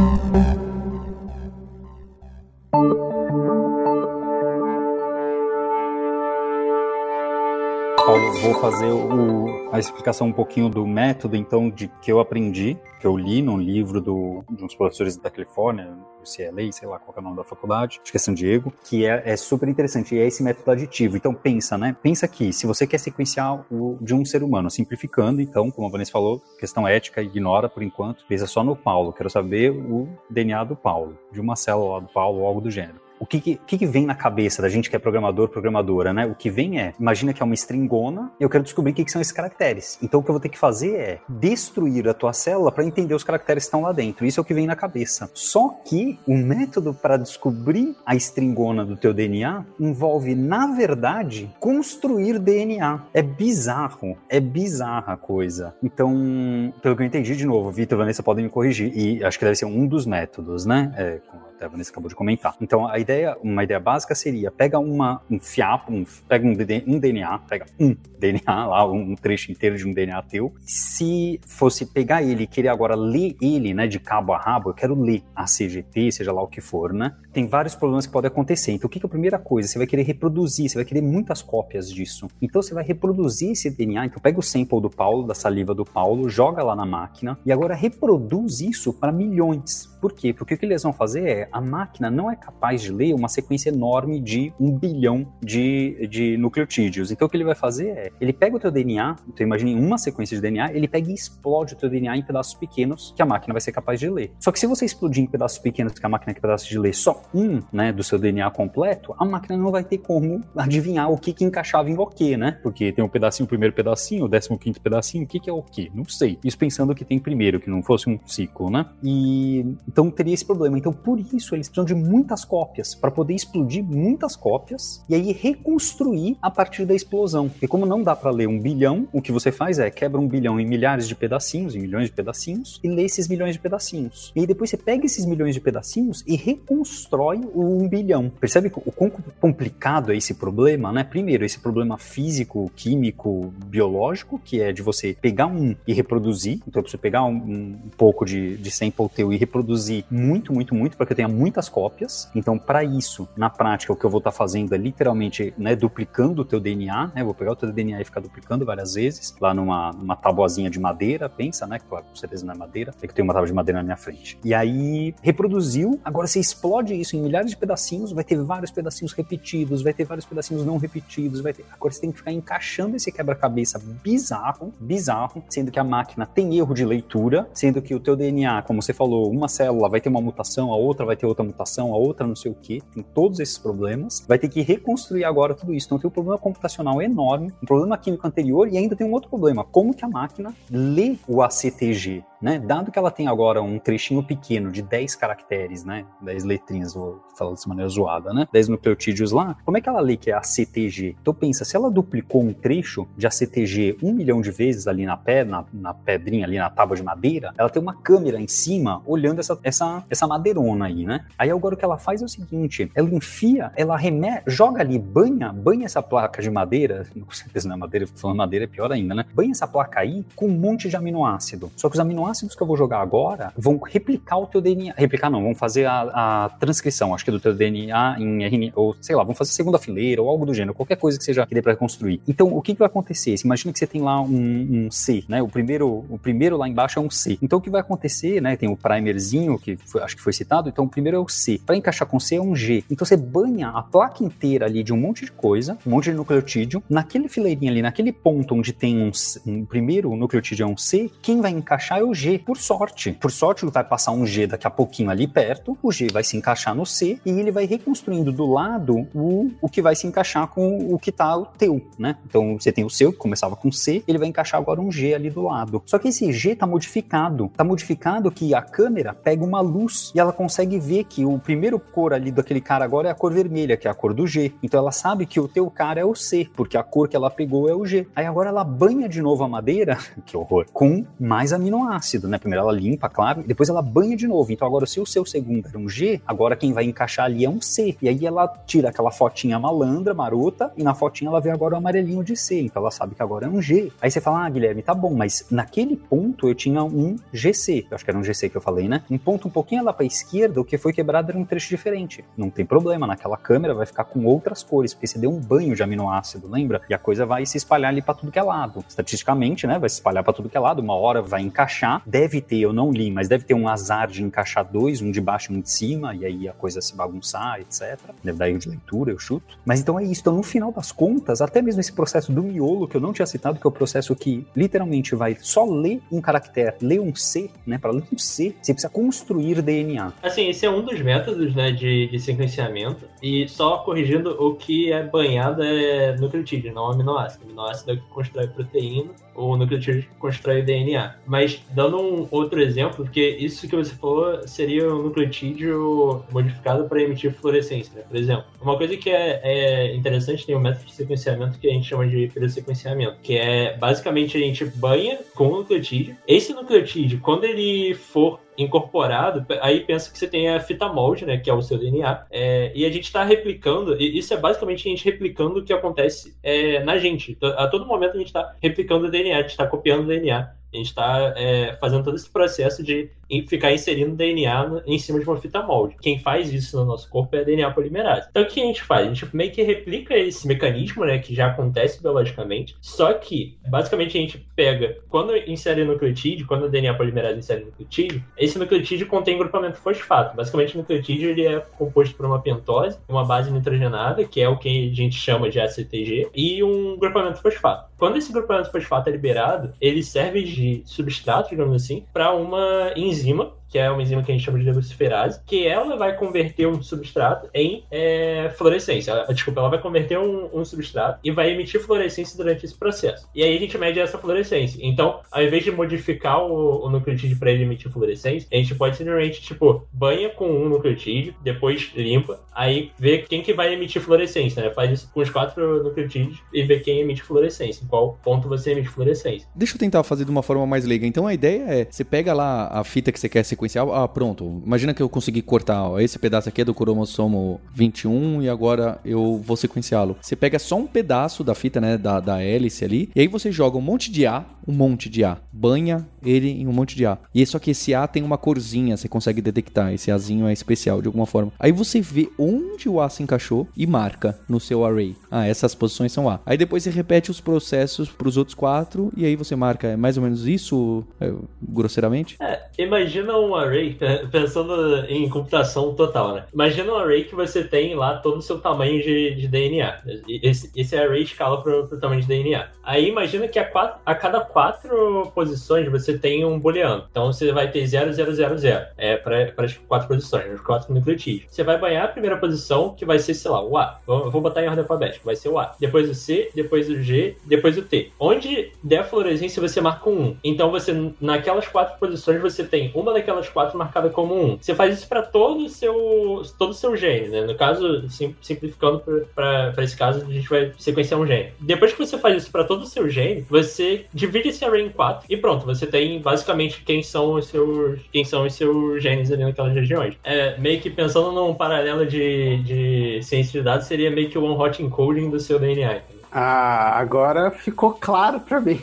[8.16, 13.07] Vou fazer o, a explicação um pouquinho do método, então, de que eu aprendi, que
[13.07, 17.14] eu li num livro do, de uns professores da Califórnia, do CLA, sei lá qual
[17.14, 20.14] é o nome da faculdade, acho que é São Diego, que é, é super interessante,
[20.14, 21.16] e é esse método aditivo.
[21.16, 21.94] Então, pensa, né?
[22.02, 25.90] Pensa que se você quer sequenciar o de um ser humano, simplificando, então, como a
[25.90, 30.64] Vanessa falou, questão ética, ignora por enquanto, pensa só no Paulo, quero saber o DNA
[30.64, 33.87] do Paulo, de uma célula do Paulo ou algo do gênero o que, que, que,
[33.87, 36.26] vem na cabeça da gente que é programador, programadora, né?
[36.26, 39.12] O que vem é, imagina que é uma stringona eu quero descobrir o que, que
[39.12, 39.98] são esses caracteres.
[40.02, 43.14] Então o que eu vou ter que fazer é destruir a tua célula para entender
[43.14, 44.26] os caracteres que estão lá dentro.
[44.26, 45.31] Isso é o que vem na cabeça.
[45.35, 52.38] Só que o método para descobrir a stringona do teu DNA envolve, na verdade, construir
[52.38, 53.02] DNA.
[53.14, 54.16] É bizarro.
[54.29, 55.74] É bizarra a coisa.
[55.83, 59.38] Então, pelo que eu entendi, de novo, Vitor e Vanessa podem me corrigir, e acho
[59.38, 60.92] que deve ser um dos métodos, né?
[60.96, 61.20] É,
[61.64, 62.54] a Vanessa acabou de comentar.
[62.60, 66.98] Então, a ideia, uma ideia básica seria, pega uma, um fiapo, um, pega um, um
[66.98, 70.54] DNA, pega um DNA lá, um trecho inteiro de um DNA teu.
[70.60, 74.74] Se fosse pegar ele e querer agora ler ele, né, de cabo a rabo, eu
[74.74, 77.14] quero ler a CGT, seja lá o que for, né?
[77.32, 78.72] Tem vários problemas que podem acontecer.
[78.72, 79.68] Então, o que, que é a primeira coisa?
[79.68, 82.28] Você vai querer reproduzir, você vai querer muitas cópias disso.
[82.40, 84.06] Então, você vai reproduzir esse DNA.
[84.06, 87.52] Então, pega o sample do Paulo, da saliva do Paulo, joga lá na máquina e
[87.52, 89.86] agora reproduz isso para milhões.
[90.00, 90.32] Por quê?
[90.32, 93.28] Porque o que eles vão fazer é a máquina não é capaz de ler uma
[93.28, 97.11] sequência enorme de um bilhão de, de nucleotídeos.
[97.11, 99.98] Então o que ele vai fazer é, ele pega o teu DNA, então imagine uma
[99.98, 103.26] sequência de DNA, ele pega e explode o teu DNA em pedaços pequenos que a
[103.26, 104.32] máquina vai ser capaz de ler.
[104.38, 106.94] Só que se você explodir em pedaços pequenos que a máquina é capaz de ler
[106.94, 111.18] só um, né, do seu DNA completo, a máquina não vai ter como adivinhar o
[111.18, 112.59] que que encaixava em o que, né?
[112.62, 115.52] Porque tem um pedacinho, o primeiro pedacinho, o décimo quinto pedacinho, o que que é
[115.52, 115.90] o que?
[115.94, 116.38] Não sei.
[116.44, 118.87] Isso pensando que tem primeiro, que não fosse um ciclo, né?
[119.02, 120.78] E então teria esse problema.
[120.78, 125.33] Então por isso eles precisam de muitas cópias para poder explodir muitas cópias e aí
[125.33, 127.51] reconstruir a partir da explosão.
[127.61, 130.29] E como não dá para ler um bilhão, o que você faz é quebra um
[130.29, 134.33] bilhão em milhares de pedacinhos, em milhões de pedacinhos, e lê esses milhões de pedacinhos.
[134.35, 138.31] E aí depois você pega esses milhões de pedacinhos e reconstrói o um bilhão.
[138.40, 141.05] Percebe o quão complicado é esse problema, né?
[141.05, 146.61] Primeiro, esse problema físico, químico, biológico, que é de você pegar um e reproduzir.
[146.66, 150.96] Então, você pegar um, um pouco de, de sample teu e reproduzir muito, muito, muito,
[150.96, 152.30] para que eu tenha tenha muitas cópias.
[152.34, 155.74] Então, para isso, na prática, o que eu vou estar tá fazendo é literalmente né,
[155.74, 157.24] duplicando o teu DNA, né?
[157.24, 160.78] vou pegar o teu DNA e ficar duplicando várias vezes, lá numa, numa tabuazinha de
[160.78, 161.78] madeira, pensa, né?
[161.78, 163.96] Claro, com certeza não é madeira, é que tem uma tábua de madeira na minha
[163.96, 164.38] frente.
[164.44, 169.12] E aí, reproduziu, agora você explode isso em milhares de pedacinhos, vai ter vários pedacinhos
[169.12, 171.64] repetidos, vai ter vários pedacinhos não repetidos, vai ter...
[171.72, 176.56] Agora você tem que ficar encaixando esse quebra-cabeça bizarro, bizarro, sendo que a máquina tem
[176.56, 180.08] erro de leitura, sendo que o teu DNA, como você falou, uma célula vai ter
[180.08, 183.02] uma mutação, a outra vai ter outra mutação, a outra não sei o que, tem
[183.02, 185.87] todos esses problemas, vai ter que reconstruir agora tudo isso.
[185.87, 189.29] Então tem um problema computacional enorme, um problema químico anterior e ainda tem um outro
[189.29, 192.59] problema, como que a máquina lê o ACTG, né?
[192.59, 196.05] Dado que ela tem agora um trechinho pequeno de 10 caracteres, né?
[196.22, 198.46] 10 letrinhas, vou falar dessa maneira zoada, né?
[198.52, 201.16] 10 nucleotídeos lá, como é que ela lê que é ACTG?
[201.20, 205.16] Então pensa, se ela duplicou um trecho de ACTG um milhão de vezes ali na
[205.16, 209.02] pedra, na, na pedrinha ali na tábua de madeira, ela tem uma câmera em cima
[209.07, 211.24] olhando essa, essa, essa madeirona aí, né?
[211.38, 214.98] Aí agora o que ela faz é o seguinte, ela enfia, ela remete, joga ali,
[214.98, 218.92] banha, banha essa placa de madeira, com certeza não é madeira, falando madeira é pior
[218.92, 219.24] ainda, né?
[219.34, 221.70] Banha essa placa aí com um monte de aminoácido.
[221.76, 224.94] Só que os aminoácidos que eu vou jogar agora vão replicar o teu DNA.
[224.96, 228.96] Replicar não, vão fazer a, a transcrição, acho que do teu DNA em RNA, ou
[229.00, 231.54] sei lá, vão fazer segunda fileira ou algo do gênero, qualquer coisa que seja que
[231.54, 232.20] dê para construir.
[232.26, 233.34] Então, o que, que vai acontecer?
[233.44, 235.42] Imagina que você tem lá um, um, C, né?
[235.42, 237.38] O primeiro, o primeiro lá embaixo é um C.
[237.40, 238.56] Então, o que vai acontecer, né?
[238.56, 241.61] Tem o primerzinho, que foi, acho que foi citado, então primeiro é o C.
[241.64, 242.82] Para encaixar com C é um G.
[242.90, 246.14] Então, você banha a placa inteira ali de um monte de coisa, um monte de
[246.14, 249.11] nucleotídeo, naquele fileirinho ali, naquele ponto onde tem um,
[249.46, 253.12] um primeiro nucleotídeo é um C, quem vai encaixar é o G, por sorte.
[253.12, 256.37] Por sorte, vai passar um G daqui a pouquinho ali perto, o G vai se
[256.37, 260.46] encaixar no C e ele vai reconstruindo do lado o, o que vai se encaixar
[260.48, 262.16] com o que tá o teu, né?
[262.26, 265.14] Então você tem o seu, que começava com C, ele vai encaixar agora um G
[265.14, 265.82] ali do lado.
[265.85, 267.50] Só que esse G tá modificado.
[267.54, 271.78] Tá modificado que a câmera pega uma luz e ela consegue ver que o primeiro
[271.78, 274.52] cor ali daquele cara agora é a cor vermelha, que é a cor do G.
[274.62, 277.30] Então ela sabe que o teu cara é o C, porque a cor que ela
[277.30, 278.06] pegou é o G.
[278.14, 282.38] Aí agora ela banha de novo a madeira, que horror, com mais aminoácido, né?
[282.38, 284.52] Primeiro ela limpa, claro, depois ela banha de novo.
[284.52, 287.50] Então agora se o seu segundo era um G, agora quem vai encaixar ali é
[287.50, 287.96] um C.
[288.00, 291.78] E aí ela tira aquela fotinha malandra, marota, e na fotinha ela vê agora o
[291.78, 292.60] amarelinho de C.
[292.60, 293.92] Então ela sabe que agora é um G.
[294.00, 297.86] Aí você fala, ah, Guilherme, tá bom, mas naquele ponto eu tinha um GC.
[297.90, 299.02] Eu acho que era um GC que eu falei, né?
[299.10, 302.24] Um ponto um pouquinho lá pra esquerda, o que foi quebrado era um trecho diferente.
[302.37, 305.76] Não tem problema, naquela câmera vai ficar com outras cores, porque você deu um banho
[305.76, 306.83] de aminoácido, lembra?
[306.90, 308.85] E a coisa vai se espalhar ali para tudo que é lado.
[308.88, 309.79] Estatisticamente, né?
[309.79, 310.83] Vai se espalhar para tudo que é lado.
[310.83, 314.24] Uma hora vai encaixar, deve ter, eu não li, mas deve ter um azar de
[314.24, 317.61] encaixar dois, um de baixo e um de cima, e aí a coisa se bagunçar,
[317.61, 317.98] etc.
[318.24, 319.57] Deve dar erro de leitura, eu chuto.
[319.64, 320.20] Mas então é isso.
[320.20, 323.26] Então, no final das contas, até mesmo esse processo do miolo, que eu não tinha
[323.26, 327.50] citado, que é o processo que literalmente vai só ler um caractere, ler um C,
[327.64, 327.79] né?
[327.79, 330.12] Para ler um C, você precisa construir DNA.
[330.22, 333.06] Assim, esse é um dos métodos, né, de, de sequenciamento.
[333.22, 337.44] E só corrigindo, o que é banhado é nucleotídeo, não aminoácido.
[337.44, 341.14] Aminoácido é o que constrói proteína o nucleotídeo constrói o DNA.
[341.26, 347.02] Mas dando um outro exemplo, porque isso que você falou seria um nucleotídeo modificado para
[347.02, 348.04] emitir fluorescência, né?
[348.08, 348.44] por exemplo.
[348.60, 352.06] Uma coisa que é, é, interessante tem um método de sequenciamento que a gente chama
[352.06, 356.16] de sequenciamento, que é basicamente a gente banha com o nucleotídeo.
[356.26, 361.36] Esse nucleotídeo, quando ele for incorporado, aí pensa que você tem a fita molde, né,
[361.38, 364.86] que é o seu DNA, é, e a gente está replicando, e isso é basicamente
[364.86, 367.36] a gente replicando o que acontece é, na gente.
[367.42, 370.50] A todo momento a gente está replicando o DNA, a gente está copiando o DNA.
[370.76, 373.10] A gente está é, fazendo todo esse processo de
[373.48, 375.96] ficar inserindo DNA em cima de uma fita molde.
[376.00, 378.28] Quem faz isso no nosso corpo é a DNA polimerase.
[378.30, 379.06] Então o que a gente faz?
[379.06, 384.16] A gente meio que replica esse mecanismo, né, que já acontece biologicamente, só que basicamente
[384.16, 389.38] a gente pega, quando insere nucleotídeo, quando a DNA polimerase insere nucleotídeo, esse nucleotídeo contém
[389.38, 390.36] grupamento fosfato.
[390.36, 394.56] Basicamente o nucleotídeo ele é composto por uma pentose, uma base nitrogenada, que é o
[394.56, 397.90] que a gente chama de ACTG, e um grupamento fosfato.
[397.98, 403.54] Quando esse grupamento fosfato é liberado, ele serve de substrato, digamos assim, para uma enzima
[403.68, 406.83] que é uma enzima que a gente chama de luciferase, que ela vai converter um
[406.83, 409.24] substrato em é, fluorescência.
[409.29, 413.29] Desculpa, ela vai converter um, um, substrato e vai emitir fluorescência durante esse processo.
[413.35, 414.79] E aí a gente mede essa fluorescência.
[414.83, 418.96] Então, ao invés de modificar o, o nucleotídeo para ele emitir fluorescência, a gente pode
[418.96, 424.62] simplesmente, tipo, banha com um nucleotídeo, depois limpa, aí vê quem que vai emitir fluorescência,
[424.62, 424.70] né?
[424.70, 428.72] Faz isso com os quatro nucleotídeos e vê quem emite fluorescência, em qual ponto você
[428.72, 429.48] emite fluorescência.
[429.55, 431.07] Deixa eu tentar fazer de uma forma mais leiga.
[431.07, 434.62] Então a ideia é, você pega lá a fita que você quer sequenciar, ah, pronto,
[434.64, 439.00] imagina que eu consegui cortar, ó, esse pedaço aqui é do cromossomo 21 e agora
[439.04, 440.16] eu vou sequenciá-lo.
[440.20, 443.50] Você pega só um pedaço da fita, né, da, da hélice ali, e aí você
[443.50, 445.38] joga um monte de A, um monte de A.
[445.52, 447.18] Banha ele em um monte de A.
[447.34, 449.92] E só que esse A tem uma corzinha, você consegue detectar.
[449.92, 451.52] Esse Azinho é especial de alguma forma.
[451.58, 455.14] Aí você vê onde o A se encaixou e marca no seu array.
[455.30, 456.40] Ah, essas posições são A.
[456.44, 459.88] Aí depois você repete os processos para os outros quatro e aí você marca.
[459.88, 462.36] É mais ou menos isso, é, grosseiramente?
[462.40, 463.98] É, imagina um array,
[464.30, 466.44] pensando em computação total, né?
[466.52, 470.00] Imagina um array que você tem lá todo o seu tamanho de, de DNA.
[470.42, 472.68] Esse, esse array escala para o tamanho de DNA.
[472.82, 477.04] Aí imagina que a, quatro, a cada quatro posições você tem um booleano.
[477.11, 478.87] Então você vai ter 0, 0, 0, 0.
[478.96, 481.50] É para as quatro posições, os quatro nucleotídeos.
[481.50, 484.00] Você vai banhar a primeira posição, que vai ser, sei lá, o A.
[484.06, 485.24] Eu vou botar em ordem alfabética.
[485.24, 485.74] Vai ser o A.
[485.78, 488.11] Depois o C, depois o G, depois o T.
[488.18, 490.37] Onde der fluorescência, você marca um 1.
[490.44, 494.59] Então você, naquelas quatro posições, você tem uma daquelas quatro marcada como 1.
[494.61, 497.42] Você faz isso para todo o seu, todo o seu gene, né?
[497.42, 499.03] No caso, sim, simplificando
[499.35, 501.53] para esse caso, a gente vai sequenciar um gene.
[501.61, 504.90] Depois que você faz isso para todo o seu gene, você divide esse array em
[504.90, 509.31] quatro e pronto, você tem basicamente quem são os seus, quem são os seus genes
[509.31, 510.14] ali naquelas regiões.
[510.25, 514.44] É, meio que pensando num paralelo de, de ciência de dados, seria meio que o
[514.44, 516.01] one-hot encoding do seu DNA.
[516.38, 518.79] Ah, agora ficou claro para mim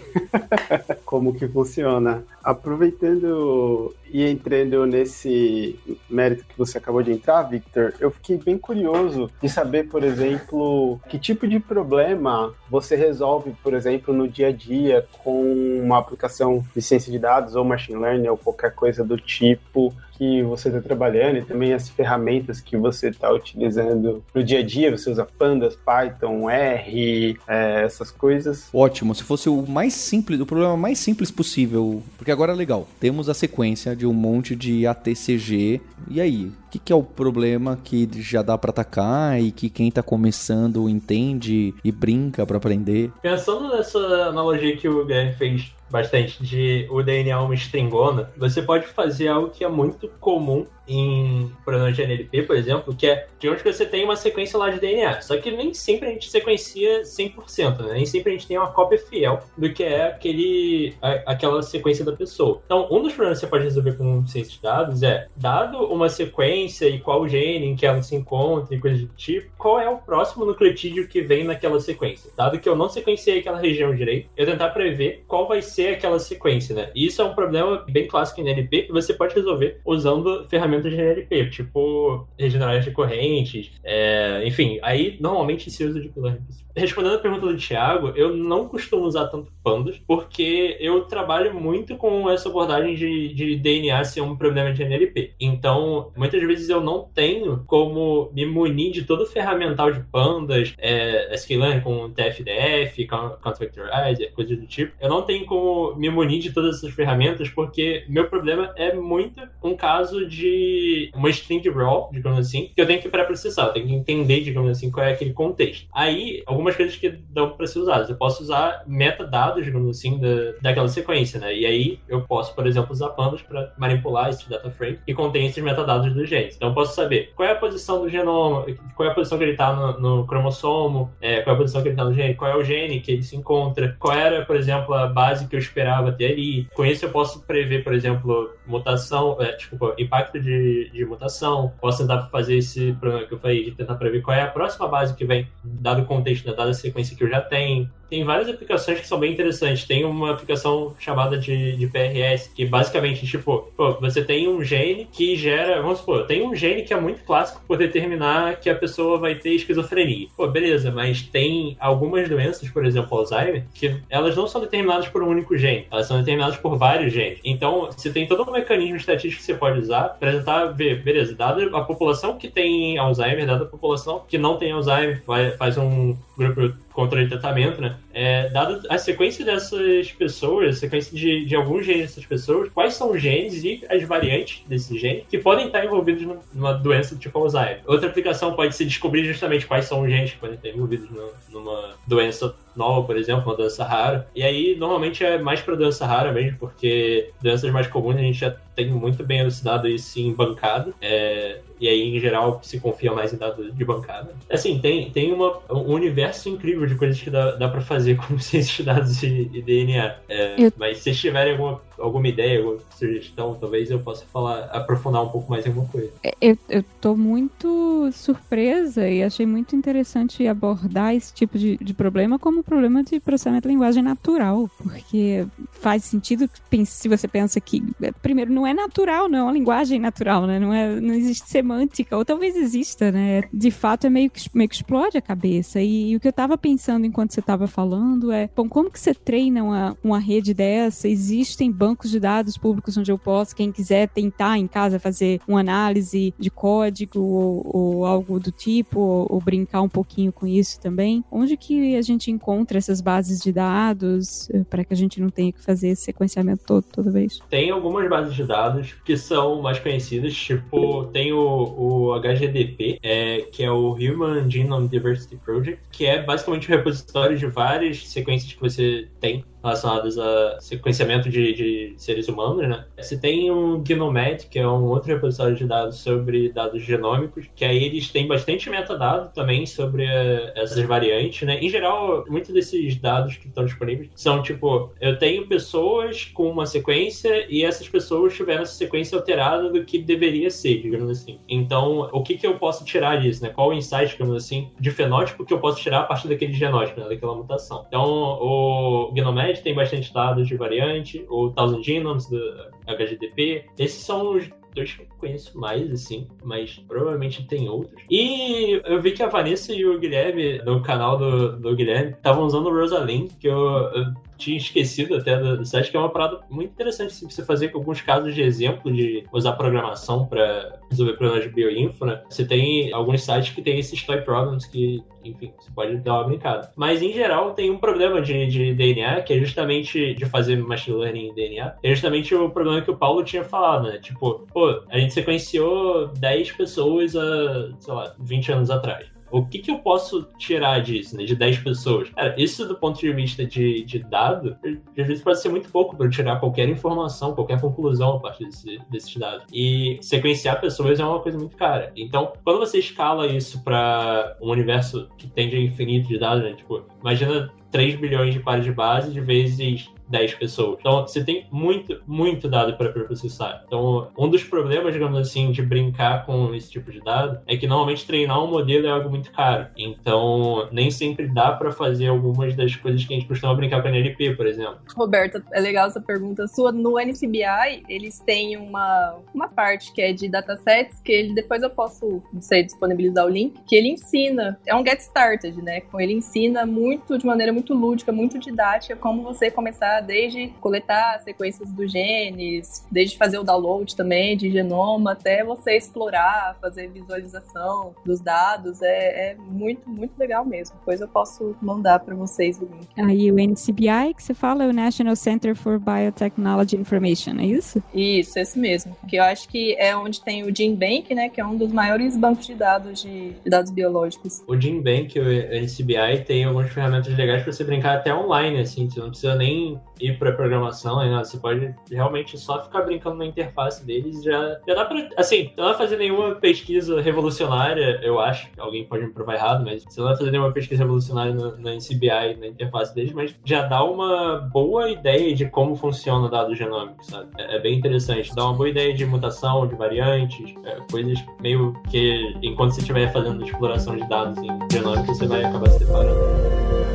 [1.06, 2.24] como que funciona.
[2.44, 9.28] Aproveitando e entrando nesse mérito que você acabou de entrar, Victor, eu fiquei bem curioso
[9.41, 14.52] de saber, por exemplo, que tipo de problema você resolve, por exemplo, no dia a
[14.52, 15.41] dia com
[15.84, 20.43] uma aplicação de ciência de dados ou machine learning ou qualquer coisa do tipo que
[20.43, 24.95] você está trabalhando e também as ferramentas que você está utilizando no dia a dia.
[24.95, 28.69] Você usa Pandas, Python, R, é, essas coisas.
[28.73, 29.13] Ótimo.
[29.15, 32.88] Se fosse o mais simples, o problema mais simples possível, porque agora é legal.
[32.99, 35.82] Temos a sequência de um monte de ATCG.
[36.10, 36.46] E aí?
[36.46, 40.02] O que, que é o problema que já dá para atacar e que quem está
[40.02, 43.12] começando entende e brinca para aprender?
[43.22, 48.88] Pensando nessa analogia que o Guilherme fez bastante de o DNA uma stringona, você pode
[48.88, 53.50] fazer algo que é muito comum em programas de NLP, por exemplo, que é de
[53.50, 55.22] onde você tem uma sequência lá de DNA.
[55.22, 57.93] Só que nem sempre a gente sequencia 100%, né?
[57.93, 62.04] Nem sempre a gente tem uma cópia fiel do que é aquele, a, aquela sequência
[62.04, 62.62] da pessoa.
[62.65, 66.10] Então, um dos problemas que você pode resolver com ciência de dados é, dado uma
[66.10, 69.89] sequência e qual gene em que ela se encontra e coisas do tipo, qual é
[69.89, 72.32] o próximo nucleotídeo que vem naquela sequência?
[72.36, 76.19] Dado que eu não sequenciei aquela região direito, eu tentar prever qual vai ser aquela
[76.19, 76.89] sequência, né?
[76.96, 80.91] E isso é um problema bem clássico em NLP que você pode resolver usando ferramentas
[80.91, 86.43] de NLP, tipo regenerar de correntes, é, enfim, aí normalmente se usa de learning.
[86.76, 91.96] Respondendo a pergunta do Thiago, eu não costumo usar tanto pandas, porque eu trabalho muito
[91.96, 95.36] com essa abordagem de, de DNA ser um problema de NLP.
[95.39, 100.74] Então, muitas vezes eu não tenho como me munir de todo o ferramental de pandas,
[100.80, 104.93] é, sklearn com TFDF, Count Vectorizer, coisas do tipo.
[105.00, 105.62] Eu não tenho como
[105.97, 111.30] me munir de todas essas ferramentas, porque meu problema é muito um caso de uma
[111.30, 114.91] string raw, digamos assim, que eu tenho que pré-processar, eu tenho que entender, digamos assim,
[114.91, 115.88] qual é aquele contexto.
[115.93, 118.10] Aí, algumas coisas que dão para ser usadas.
[118.10, 121.56] Eu posso usar metadados, digamos assim, da, daquela sequência, né?
[121.56, 125.45] E aí eu posso, por exemplo, usar pandas para manipular esse data frame que contém
[125.45, 126.56] esses metadados dos genes.
[126.56, 129.43] Então eu posso saber qual é a posição do genoma, qual é a posição que
[129.43, 132.36] ele está no, no, cromossomo, é, qual é a posição que ele está no gene,
[132.36, 135.58] qual é o gene que ele se encontra, qual era, por exemplo, a base que
[135.58, 136.68] eu esperava ter ali.
[136.74, 141.74] Com isso eu posso prever, por exemplo, mutação, é, desculpa, impacto de de, mutação.
[141.80, 144.88] Posso tentar fazer esse problema que eu falei, de tentar prever qual é a próxima
[144.88, 148.23] base que vem, dado o contexto, né, dada a sequência que eu já tenho tem
[148.23, 149.86] várias aplicações que são bem interessantes.
[149.86, 155.08] Tem uma aplicação chamada de, de PRS, que basicamente, tipo, pô, você tem um gene
[155.12, 155.82] que gera.
[155.82, 159.34] Vamos supor, tem um gene que é muito clássico por determinar que a pessoa vai
[159.34, 160.28] ter esquizofrenia.
[160.38, 165.23] Pô, beleza, mas tem algumas doenças, por exemplo, Alzheimer, que elas não são determinadas por
[165.23, 167.39] um único gene, elas são determinadas por vários genes.
[167.43, 171.34] Então, você tem todo um mecanismo estatístico que você pode usar para tentar ver, beleza,
[171.34, 175.80] dada a população que tem Alzheimer, dada a população que não tem Alzheimer, vai, faz
[175.80, 177.95] um grupo controle de tratamento, né?
[178.13, 182.93] É, dado a sequência dessas pessoas, a sequência de, de alguns genes dessas pessoas, quais
[182.93, 186.23] são os genes e as variantes desses genes que podem estar envolvidos
[186.54, 187.82] numa doença tipo Alzheimer.
[187.86, 191.10] Outra aplicação pode ser descobrir justamente quais são os genes que podem estar envolvidos
[191.49, 194.28] numa doença nova, por exemplo, uma doença rara.
[194.36, 198.39] E aí, normalmente é mais para doença rara mesmo, porque doenças mais comuns a gente
[198.39, 200.93] já tem muito bem elucidado isso em bancada.
[201.02, 204.34] É, e aí, em geral, se confia mais em dados de bancada.
[204.49, 208.18] Assim, tem, tem uma, um universo incrível de coisas que dá, dá para fazer fazer
[208.18, 210.16] com ciência de dados e, e DNA.
[210.28, 210.74] É, eu...
[210.78, 215.30] Mas se vocês tiverem alguma, alguma ideia, alguma sugestão, talvez eu possa falar, aprofundar um
[215.30, 216.12] pouco mais em alguma coisa.
[216.24, 221.94] É, eu, eu tô muito surpresa e achei muito interessante abordar esse tipo de, de
[221.94, 226.50] problema como problema de processamento de linguagem natural, porque faz sentido
[226.86, 227.84] se você pensa que,
[228.22, 230.60] primeiro, não é natural, não é uma linguagem natural, né?
[230.60, 233.43] Não, é, não existe semântica, ou talvez exista, né?
[233.54, 235.80] De fato, é meio que, meio que explode a cabeça.
[235.82, 237.93] E, e o que eu tava pensando enquanto você tava falando
[238.32, 241.08] é, bom, como que você treina uma, uma rede dessa?
[241.08, 245.60] Existem bancos de dados públicos onde eu posso, quem quiser tentar em casa fazer uma
[245.60, 250.80] análise de código ou, ou algo do tipo, ou, ou, brincar um pouquinho com isso
[250.80, 251.24] também.
[251.32, 255.30] Onde que a gente encontra essas bases de dados eh, para que a gente não
[255.30, 257.39] tenha que fazer esse sequenciamento todo toda vez?
[257.50, 263.41] Tem algumas bases de dados que são mais conhecidas, tipo, tem o, o HGDP, é,
[263.52, 268.53] que é o Human Genome Diversity Project, que é basicamente um repositório de várias sequências
[268.53, 272.86] que você tem relacionadas a sequenciamento de, de, seres humanos, né?
[272.97, 277.64] Você tem um Gnomed, que é um outro repositório de dados sobre dados genômicos, que
[277.64, 281.59] aí eles têm bastante metadado também sobre uh, essas variantes, né?
[281.59, 286.66] Em geral, muitos desses dados que estão disponíveis são tipo, eu tenho pessoas com uma
[286.66, 291.39] sequência e essas pessoas tiveram essa sequência alterada do que deveria ser, digamos assim.
[291.47, 293.49] Então, o que, que eu posso tirar disso, né?
[293.49, 296.99] Qual o insight, digamos assim, de fenótipo que eu posso tirar a partir daquele genótipo,
[296.99, 297.07] né?
[297.07, 297.86] daquela mutação.
[297.88, 299.11] Então, o
[299.60, 302.39] Tem bastante dados de variante, o Thousand Genomes do
[302.88, 303.66] HGDP.
[303.78, 308.01] Esses são os dois que eu conheço mais, assim, mas provavelmente tem outros.
[308.10, 312.45] E eu vi que a Vanessa e o Guilherme, no canal do, do Guilherme, estavam
[312.45, 314.06] usando o Rosalind, que eu, eu
[314.44, 317.78] tinha esquecido até do site, que é uma parada muito interessante assim, você fazer com
[317.78, 322.22] alguns casos de exemplo de usar programação para resolver problemas de bioinfo, né?
[322.30, 326.24] Você tem alguns sites que tem esses toy problems que, enfim, você pode dar uma
[326.26, 326.72] brincada.
[326.76, 330.98] Mas, em geral, tem um problema de, de DNA, que é justamente de fazer machine
[330.98, 333.98] learning em DNA, é justamente o problema que o Paulo tinha falado, né?
[333.98, 339.57] Tipo, pô, a gente sequenciou 10 pessoas há, sei lá, 20 anos atrás o que,
[339.57, 341.23] que eu posso tirar disso, né?
[341.23, 342.09] De 10 pessoas.
[342.11, 345.97] Cara, isso do ponto de vista de, de dado, às vezes pode ser muito pouco
[345.97, 349.45] para tirar qualquer informação, qualquer conclusão a partir desse, desses dados.
[349.51, 351.91] E sequenciar pessoas é uma coisa muito cara.
[351.95, 356.53] Então, quando você escala isso para um universo que tende a infinito de dados, né?
[356.53, 360.78] Tipo, imagina 3 bilhões de pares de base de vezes 10 pessoas.
[360.80, 363.64] Então, você tem muito, muito dado para processar.
[363.66, 367.66] Então, um dos problemas, digamos assim, de brincar com esse tipo de dado é que
[367.66, 369.68] normalmente treinar um modelo é algo muito caro.
[369.76, 373.88] Então, nem sempre dá para fazer algumas das coisas que a gente costuma brincar com
[373.88, 374.78] a NLP, por exemplo.
[374.95, 376.72] Roberta, é legal essa pergunta sua.
[376.72, 381.72] No NCBI, eles têm uma, uma parte que é de datasets, que ele, depois eu
[381.72, 384.59] posso sei, disponibilizar o link, que ele ensina.
[384.68, 385.82] É um get started, né?
[385.97, 391.72] Ele ensina muito, de maneira muito lúdica, muito didática, como você começar desde coletar sequências
[391.72, 398.20] dos genes, desde fazer o download também de genoma, até você explorar, fazer visualização dos
[398.20, 398.82] dados.
[398.82, 400.78] É, é muito, muito legal mesmo.
[400.78, 402.88] Depois eu posso mandar para vocês o link.
[402.97, 407.82] Aí o NCBI que você fala é o National Center for Biotechnology Information, é isso?
[407.93, 408.95] Isso, esse mesmo.
[409.08, 412.18] Que eu acho que é onde tem o GenBank, né, que é um dos maiores
[412.18, 414.43] bancos de dados de, de dados biológicos.
[414.47, 418.99] O GenBank, o NCBI, tem algumas ferramentas legais para você brincar até online, assim, você
[418.99, 421.24] não precisa nem ir para programação, né?
[421.24, 425.66] Você pode realmente só ficar brincando na interface deles já, já dá para assim, não
[425.66, 430.08] vai fazer nenhuma pesquisa revolucionária, eu acho, alguém pode me provar errado, mas você não
[430.08, 434.89] vai fazer nenhuma pesquisa revolucionária na, NCBI, na interface deles, mas já dá uma boa
[434.89, 437.30] ideia de como funciona o dado genômico, sabe?
[437.38, 441.74] É, é bem interessante, dá uma boa ideia de mutação, de variantes, é, coisas meio
[441.89, 446.93] que enquanto você estiver fazendo exploração de dados em genômico, você vai acabar se deparando.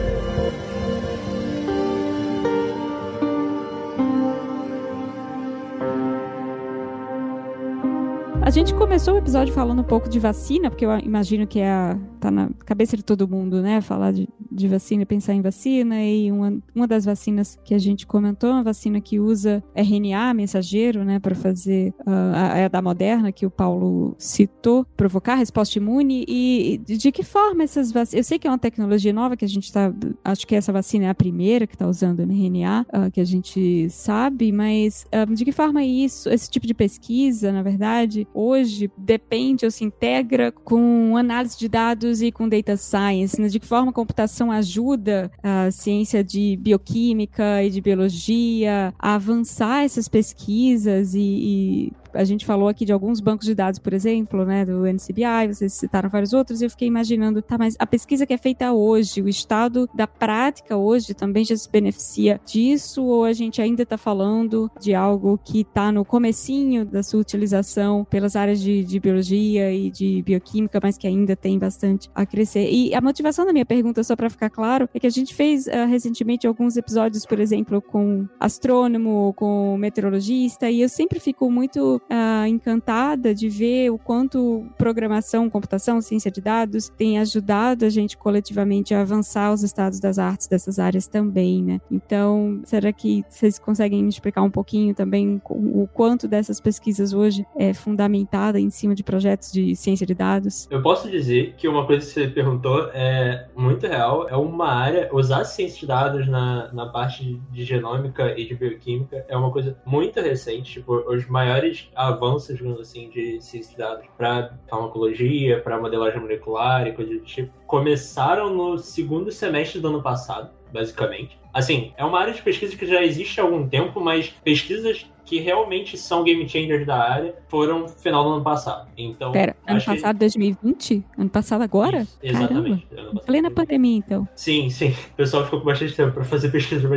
[8.48, 11.70] A gente começou o episódio falando um pouco de vacina, porque eu imagino que é
[11.70, 13.80] a, tá na cabeça de todo mundo, né?
[13.80, 16.02] Falar de, de vacina e pensar em vacina.
[16.02, 21.04] E uma, uma das vacinas que a gente comentou, uma vacina que usa RNA mensageiro,
[21.04, 26.24] né, para fazer uh, a, da Moderna, que o Paulo citou, provocar resposta imune.
[26.28, 28.14] E de que forma essas vacinas.
[28.14, 29.92] Eu sei que é uma tecnologia nova que a gente está.
[30.24, 33.88] Acho que essa vacina é a primeira que está usando mRNA, uh, que a gente
[33.90, 39.64] sabe, mas uh, de que forma isso, esse tipo de pesquisa, na verdade, hoje depende
[39.64, 43.48] ou se integra com análise de dados e com data science, né?
[43.48, 49.84] de que forma a computação ajuda a ciência de bioquímica e de biologia a avançar
[49.84, 54.44] essas pesquisas e, e a gente falou aqui de alguns bancos de dados, por exemplo,
[54.44, 58.26] né, do NCBI, vocês citaram vários outros, e eu fiquei imaginando, tá, mas a pesquisa
[58.26, 63.24] que é feita hoje, o estado da prática hoje também já se beneficia disso, ou
[63.24, 68.36] a gente ainda está falando de algo que está no comecinho da sua utilização pelas
[68.36, 72.68] áreas de, de biologia e de bioquímica, mas que ainda tem bastante a crescer?
[72.70, 75.66] E a motivação da minha pergunta, só para ficar claro, é que a gente fez
[75.66, 81.97] uh, recentemente alguns episódios, por exemplo, com astrônomo, com meteorologista, e eu sempre fico muito
[82.10, 88.16] uh, encantada de ver o quanto programação, computação, ciência de dados tem ajudado a gente
[88.16, 91.80] coletivamente a avançar os estados das artes dessas áreas também, né?
[91.90, 97.46] Então, será que vocês conseguem me explicar um pouquinho também o quanto dessas pesquisas hoje
[97.56, 100.68] é fundamentada em cima de projetos de ciência de dados?
[100.70, 105.08] Eu posso dizer que uma coisa que você perguntou é muito real, é uma área,
[105.12, 109.76] usar ciência de dados na, na parte de genômica e de bioquímica é uma coisa
[109.84, 115.80] muito recente, tipo, os maiores avanços, digamos assim, de ciência de dados para farmacologia, para
[115.80, 121.38] modelagem molecular e coisas do tipo, começaram no segundo semestre do ano passado, basicamente.
[121.52, 125.40] Assim, é uma área de pesquisa que já existe há algum tempo, mas pesquisas que
[125.40, 128.88] realmente são game changers da área foram no final do ano passado.
[128.96, 130.20] Então, Pera, ano passado, que...
[130.20, 131.04] 2020?
[131.18, 132.00] Ano passado agora?
[132.00, 132.88] Isso, exatamente.
[133.26, 134.26] Plena pandemia, então.
[134.34, 134.88] Sim, sim.
[135.12, 136.88] O pessoal ficou com bastante tempo para fazer pesquisa.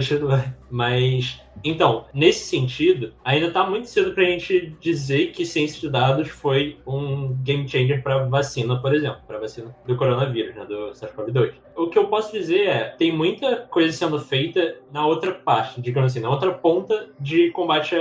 [0.69, 5.89] Mas, então, nesse sentido, ainda está muito cedo para a gente dizer que ciência de
[5.89, 10.91] dados foi um game changer para vacina, por exemplo, para vacina do coronavírus, né, do
[10.91, 11.53] SARS-CoV-2.
[11.75, 16.11] O que eu posso dizer é, tem muita coisa sendo feita na outra parte, digamos
[16.11, 17.95] assim, na outra ponta de combate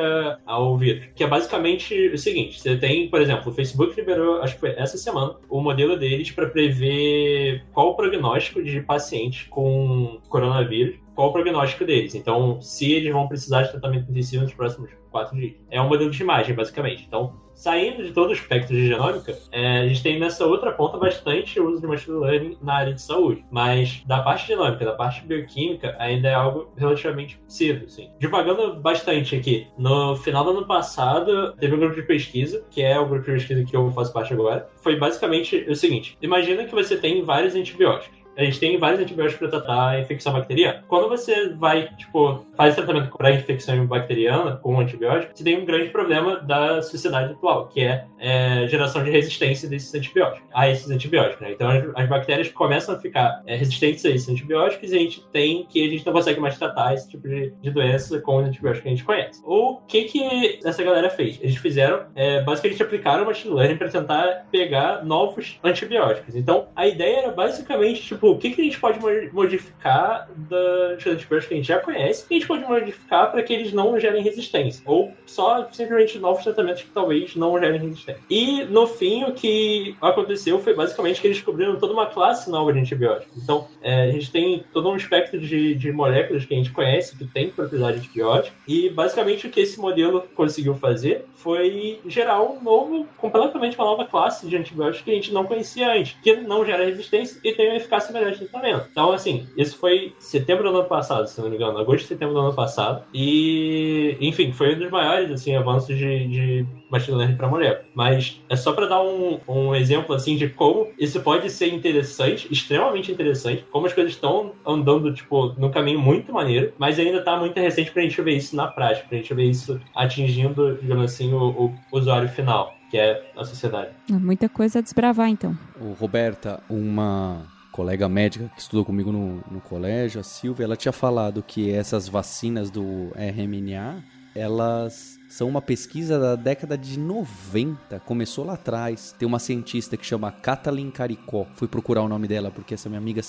[0.45, 4.55] ao vírus, que é basicamente o seguinte, você tem, por exemplo, o Facebook liberou, acho
[4.55, 10.21] que foi essa semana, o modelo deles para prever qual o prognóstico de pacientes com
[10.29, 12.15] coronavírus qual o prognóstico deles.
[12.15, 15.55] Então, se eles vão precisar de tratamento intensivo nos próximos quatro dias.
[15.71, 17.05] É um modelo de imagem, basicamente.
[17.07, 20.97] Então, saindo de todo o espectro de genômica, é, a gente tem nessa outra ponta
[20.97, 23.45] bastante uso de machine learning na área de saúde.
[23.51, 28.09] Mas da parte genômica, da parte bioquímica, ainda é algo relativamente cedo, assim.
[28.19, 32.99] Divagando bastante aqui, no final do ano passado, teve um grupo de pesquisa, que é
[32.99, 34.69] o grupo de pesquisa que eu faço parte agora.
[34.83, 39.39] Foi basicamente o seguinte: imagina que você tem vários antibióticos a gente tem vários antibióticos
[39.39, 40.83] para tratar a infecção bacteriana.
[40.89, 45.91] Quando você vai, tipo, faz tratamento para infecção bacteriana com antibiótico, você tem um grande
[45.91, 51.41] problema da sociedade atual, que é, é geração de resistência desses antibióticos, a esses antibióticos,
[51.41, 51.53] né?
[51.53, 55.27] Então as, as bactérias começam a ficar é, resistentes a esses antibióticos e a gente
[55.29, 58.49] tem que a gente não consegue mais tratar esse tipo de, de doença com os
[58.49, 59.43] antibióticos que a gente conhece.
[59.45, 61.39] O que que essa galera fez?
[61.43, 66.35] Eles fizeram, é, basicamente aplicaram machine learning para tentar pegar novos antibióticos.
[66.35, 68.99] Então a ideia era basicamente, tipo, o que, que a gente pode
[69.33, 73.53] modificar dos antibióticos que a gente já conhece e a gente pode modificar para que
[73.53, 74.83] eles não gerem resistência.
[74.87, 78.21] Ou só simplesmente novos tratamentos que talvez não gerem resistência.
[78.29, 82.73] E no fim, o que aconteceu foi basicamente que eles descobriram toda uma classe nova
[82.73, 83.43] de antibióticos.
[83.43, 87.17] Então, é, a gente tem todo um espectro de, de moléculas que a gente conhece
[87.17, 88.57] que tem propriedade de antibiótico.
[88.67, 94.05] E basicamente o que esse modelo conseguiu fazer foi gerar um novo, completamente uma nova
[94.05, 97.69] classe de antibióticos que a gente não conhecia antes, que não gera resistência e tem
[97.69, 98.87] uma eficácia melhor de tratamento.
[98.91, 102.35] Então, assim, isso foi setembro do ano passado, se não me engano, agosto e setembro
[102.35, 103.05] do ano passado.
[103.13, 107.85] E, enfim, foi um dos maiores, assim, avanços de, de machine learning para mulher.
[107.95, 112.49] Mas é só para dar um, um exemplo, assim, de como isso pode ser interessante,
[112.51, 117.37] extremamente interessante, como as coisas estão andando, tipo, num caminho muito maneiro, mas ainda tá
[117.37, 121.33] muito recente pra gente ver isso na prática, pra gente ver isso atingindo, digamos assim,
[121.33, 123.91] o, o usuário final que é a sociedade.
[124.09, 125.57] Muita coisa a desbravar, então.
[125.81, 127.47] O Roberta, uma
[127.81, 132.07] colega médica que estudou comigo no, no colégio, a Silvia, ela tinha falado que essas
[132.07, 134.05] vacinas do RMNA,
[134.35, 139.15] elas são uma pesquisa da década de 90, começou lá atrás.
[139.19, 143.01] Tem uma cientista que chama Kathleen Caricó, fui procurar o nome dela porque essa minha
[143.01, 143.23] amiga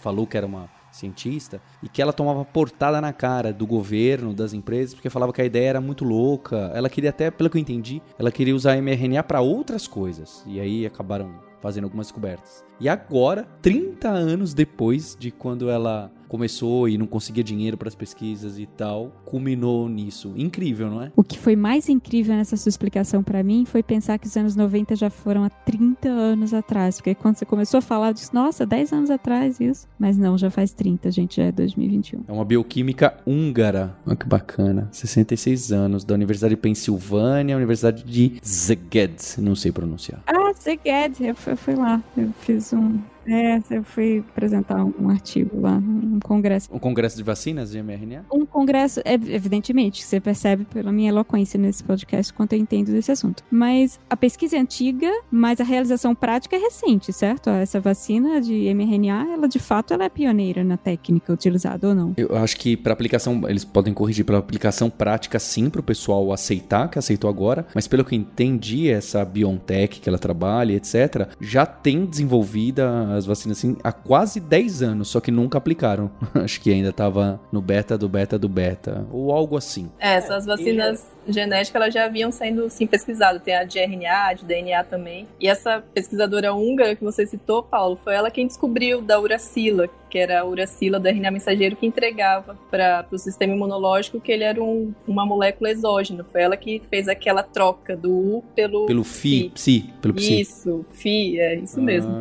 [0.00, 4.52] falou que era uma cientista, e que ela tomava portada na cara do governo, das
[4.52, 6.72] empresas, porque falava que a ideia era muito louca.
[6.74, 10.42] Ela queria até, pelo que eu entendi, ela queria usar mRNA para outras coisas.
[10.44, 12.64] E aí acabaram fazendo algumas descobertas.
[12.80, 17.94] E agora, 30 anos depois de quando ela começou e não conseguia dinheiro para as
[17.94, 20.32] pesquisas e tal, culminou nisso.
[20.34, 21.12] Incrível, não é?
[21.14, 24.56] O que foi mais incrível nessa sua explicação para mim foi pensar que os anos
[24.56, 26.96] 90 já foram há 30 anos atrás.
[26.96, 29.86] Porque quando você começou a falar, eu disse, nossa, 10 anos atrás isso.
[29.98, 32.24] Mas não, já faz 30, gente, já é 2021.
[32.26, 33.94] É uma bioquímica húngara.
[34.06, 34.88] Olha que bacana.
[34.90, 39.36] 66 anos, da Universidade de Pensilvânia, Universidade de Szeged.
[39.36, 40.22] Não sei pronunciar.
[40.26, 41.22] Ah, Szeged.
[41.22, 42.02] Eu fui lá.
[42.16, 46.68] Eu fiz um É, eu fui apresentar um artigo lá, um congresso.
[46.72, 48.24] Um congresso de vacinas de mRNA?
[48.32, 53.42] Um congresso, evidentemente, você percebe pela minha eloquência nesse podcast quanto eu entendo desse assunto.
[53.50, 57.50] Mas a pesquisa é antiga, mas a realização prática é recente, certo?
[57.50, 62.14] Essa vacina de mRNA, ela de fato ela é pioneira na técnica utilizada ou não?
[62.16, 66.32] Eu acho que para aplicação, eles podem corrigir pela aplicação prática sim, para o pessoal
[66.32, 71.28] aceitar, que aceitou agora, mas pelo que eu entendi, essa BioNTech que ela trabalha, etc.,
[71.40, 76.10] já tem desenvolvida as vacinas assim há quase 10 anos, só que nunca aplicaram.
[76.34, 79.90] acho que ainda estava no beta do beta do beta, ou algo assim.
[79.98, 83.42] É, essas vacinas genéticas elas já haviam sendo sim pesquisadas.
[83.42, 85.26] Tem a de RNA, a de DNA também.
[85.40, 90.18] E essa pesquisadora húngara que você citou, Paulo, foi ela quem descobriu da uracila, que
[90.18, 94.62] era a uracila do RNA mensageiro que entregava para o sistema imunológico que ele era
[94.62, 96.24] um, uma molécula exógena.
[96.24, 100.40] Foi ela que fez aquela troca do U pelo pelo Fi, psi, pelo psi.
[100.40, 102.12] Isso, Fi, é isso mesmo.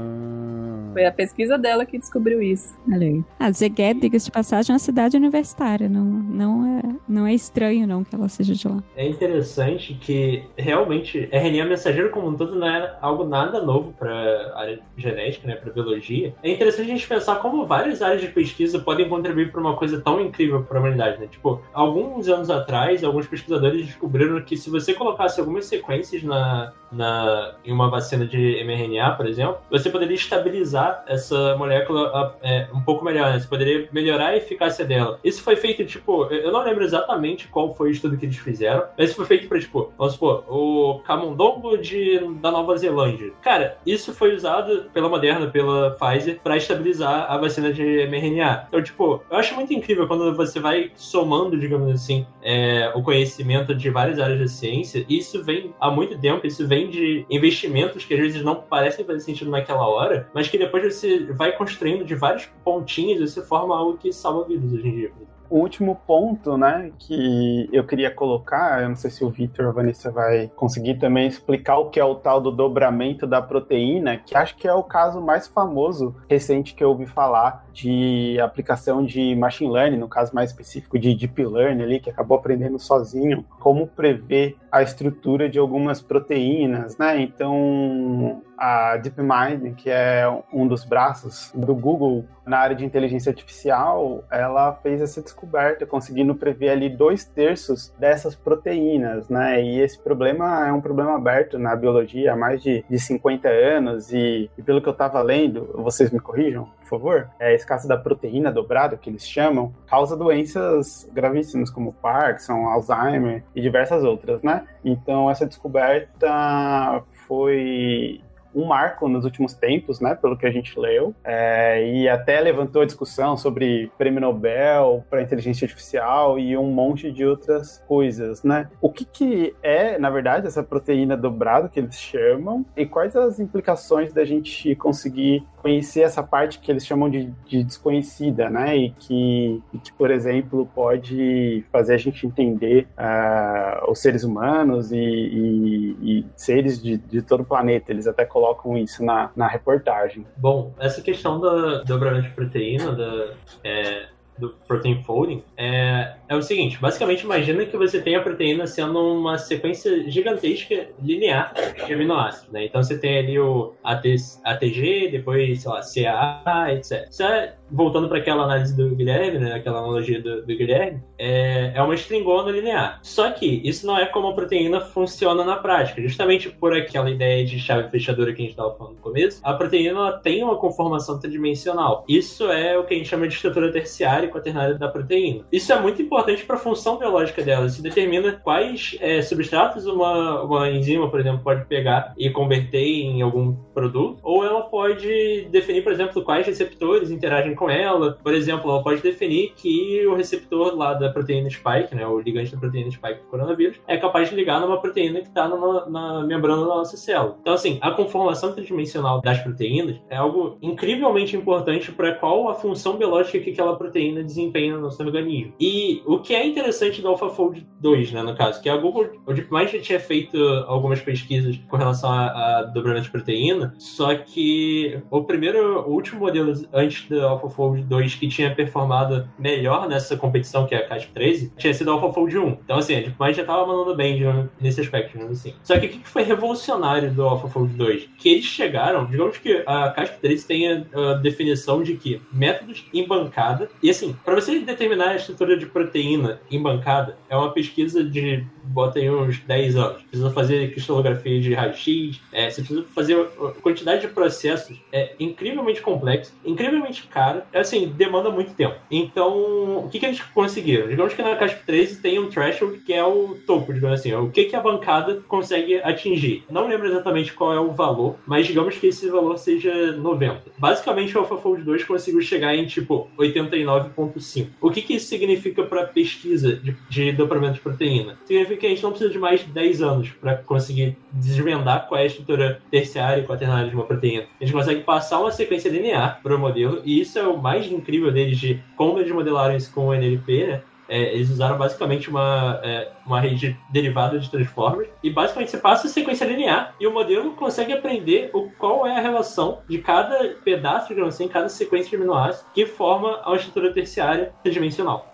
[0.91, 2.75] Foi a pesquisa dela que descobriu isso.
[2.91, 3.23] Olha aí.
[3.39, 5.87] Ah, Zeguet, diga-se de passagem, é uma cidade universitária.
[5.87, 8.83] Não, não, é, não é estranho, não, que ela seja de lá.
[8.95, 14.11] É interessante que, realmente, RNA mensageiro como um todo não é algo nada novo para
[14.55, 16.33] área genética, né, para biologia.
[16.43, 20.01] É interessante a gente pensar como várias áreas de pesquisa podem contribuir para uma coisa
[20.01, 21.27] tão incrível para a humanidade, né?
[21.27, 27.55] Tipo, alguns anos atrás, alguns pesquisadores descobriram que se você colocasse algumas sequências na, na,
[27.63, 33.03] em uma vacina de mRNA, por exemplo, você poderia estabilizar essa molécula é, um pouco
[33.03, 33.39] melhor, né?
[33.39, 35.19] Você poderia melhorar a eficácia dela.
[35.23, 38.83] Isso foi feito, tipo, eu não lembro exatamente qual foi o estudo que eles fizeram,
[38.97, 43.31] mas isso foi feito para, tipo, vamos supor, o camundongo de, da Nova Zelândia.
[43.41, 48.65] Cara, isso foi usado pela Moderna, pela Pfizer, para estabilizar a vacina de mRNA.
[48.67, 53.73] Então, tipo, eu acho muito incrível quando você vai somando, digamos assim, é, o conhecimento
[53.75, 55.05] de várias áreas da ciência.
[55.09, 59.19] Isso vem há muito tempo, isso vem de investimentos que às vezes não parecem fazer
[59.19, 63.77] sentido naquela hora, mas que depois você vai construindo de vários pontinhos e você forma
[63.77, 65.11] algo que salva vidas hoje em dia
[65.51, 69.71] o último ponto, né, que eu queria colocar, eu não sei se o Victor ou
[69.71, 74.15] a Vanessa vai conseguir também explicar o que é o tal do dobramento da proteína,
[74.15, 79.03] que acho que é o caso mais famoso recente que eu ouvi falar de aplicação
[79.03, 83.45] de machine learning, no caso mais específico de deep learning ali, que acabou aprendendo sozinho
[83.59, 87.21] como prever a estrutura de algumas proteínas, né?
[87.21, 94.23] Então, a DeepMind, que é um dos braços do Google na área de inteligência artificial,
[94.29, 99.63] ela fez essa descoberta, conseguindo prever ali dois terços dessas proteínas, né?
[99.63, 104.13] E esse problema é um problema aberto na biologia há mais de, de 50 anos
[104.13, 107.97] e, e pelo que eu estava lendo, vocês me corrijam, por favor, é, caso da
[107.97, 114.67] proteína dobrada, que eles chamam, causa doenças gravíssimas como Parkinson, Alzheimer e diversas outras, né?
[114.85, 118.21] Então essa descoberta foi
[118.53, 122.81] um marco nos últimos tempos, né, pelo que a gente leu, é, e até levantou
[122.81, 128.69] a discussão sobre prêmio Nobel para inteligência artificial e um monte de outras coisas, né?
[128.81, 133.39] O que, que é, na verdade, essa proteína dobrada que eles chamam e quais as
[133.39, 138.75] implicações da gente conseguir conhecer essa parte que eles chamam de, de desconhecida, né?
[138.75, 144.91] E que, e que, por exemplo, pode fazer a gente entender uh, os seres humanos
[144.91, 147.91] e, e, e seres de, de, todo o planeta.
[147.91, 150.25] Eles até colocam isso na, na reportagem.
[150.35, 153.33] Bom, essa questão da dobramento de proteína, da,
[153.63, 154.07] é,
[154.41, 158.99] do protein folding, é, é o seguinte, basicamente imagina que você tem a proteína sendo
[159.19, 161.53] uma sequência gigantesca linear
[161.85, 162.65] de aminoácidos, né?
[162.65, 164.03] Então você tem ali o AT,
[164.43, 167.07] ATG, depois, sei lá, CA, etc.
[167.07, 171.71] Isso é voltando para aquela análise do Guilherme, né, aquela analogia do, do, Guilherme, é,
[171.73, 172.99] é uma stringona linear.
[173.01, 176.01] Só que isso não é como a proteína funciona na prática.
[176.01, 179.53] Justamente por aquela ideia de chave fechadura que a gente estava falando no começo, a
[179.53, 182.03] proteína tem uma conformação tridimensional.
[182.07, 185.45] Isso é o que a gente chama de estrutura terciária e quaternária da proteína.
[185.51, 187.65] Isso é muito importante para a função biológica dela.
[187.65, 193.21] Isso determina quais é, substratos uma, uma enzima, por exemplo, pode pegar e converter em
[193.21, 198.17] algum produto, ou ela pode definir, por exemplo, quais receptores interagem com ela.
[198.23, 202.51] Por exemplo, ela pode definir que o receptor lá da proteína spike, né, o ligante
[202.51, 206.61] da proteína spike do coronavírus, é capaz de ligar numa proteína que está na membrana
[206.61, 207.37] da nossa célula.
[207.41, 212.97] Então, assim, a conformação tridimensional das proteínas é algo incrivelmente importante para qual a função
[212.97, 215.53] biológica que aquela proteína desempenha no nosso organismo.
[215.59, 219.33] E o que é interessante do AlphaFold 2, né, no caso, que a Google, o
[219.33, 220.37] DeepMind já tinha feito
[220.67, 226.21] algumas pesquisas com relação a, a dobramento de proteína, só que o primeiro, o último
[226.21, 230.87] modelo antes do AlphaFold AlphaFold 2 que tinha performado melhor nessa competição, que é a
[230.87, 232.47] Casp 13, tinha sido o AlphaFold 1.
[232.63, 234.21] Então, assim, a DeepMind já tava mandando bem
[234.59, 235.53] nesse aspecto, digamos assim.
[235.63, 238.09] Só que o que foi revolucionário do AlphaFold 2?
[238.17, 242.85] Que eles chegaram, digamos que a Casp 13 tem a, a definição de que métodos
[242.93, 247.51] em bancada, e assim, para você determinar a estrutura de proteína em bancada, é uma
[247.51, 250.03] pesquisa de bota aí uns 10 anos.
[250.03, 255.81] Precisa fazer cristalografia de raio-x, é, você precisa fazer a quantidade de processos é incrivelmente
[255.81, 258.75] complexa, incrivelmente cara, é, assim, demanda muito tempo.
[258.89, 260.87] Então, o que, que eles conseguiram?
[260.87, 264.29] Digamos que na CASP 13 tem um threshold que é o topo, digamos assim, o
[264.29, 266.43] que, que a bancada consegue atingir.
[266.49, 270.51] Não lembro exatamente qual é o valor, mas digamos que esse valor seja 90.
[270.57, 274.47] Basicamente, o AlphaFold 2 conseguiu chegar em tipo 89.5.
[274.59, 278.17] O que, que isso significa para pesquisa de, de dobramento de proteína?
[278.25, 281.99] Significa que a gente não precisa de mais de 10 anos para conseguir desvendar qual
[281.99, 284.25] é a estrutura terciária e quaternária de uma proteína.
[284.39, 287.71] A gente consegue passar uma sequência linear para o modelo, e isso é o mais
[287.71, 290.61] incrível deles de como eles modelaram isso com o NLP, né?
[290.91, 295.87] É, eles usaram basicamente uma, é, uma rede derivada de transformers e basicamente você passa
[295.87, 300.35] a sequência linear e o modelo consegue aprender o, qual é a relação de cada
[300.43, 305.10] pedaço, digamos assim, cada sequência de aminoácidos que forma a estrutura terciária tridimensional.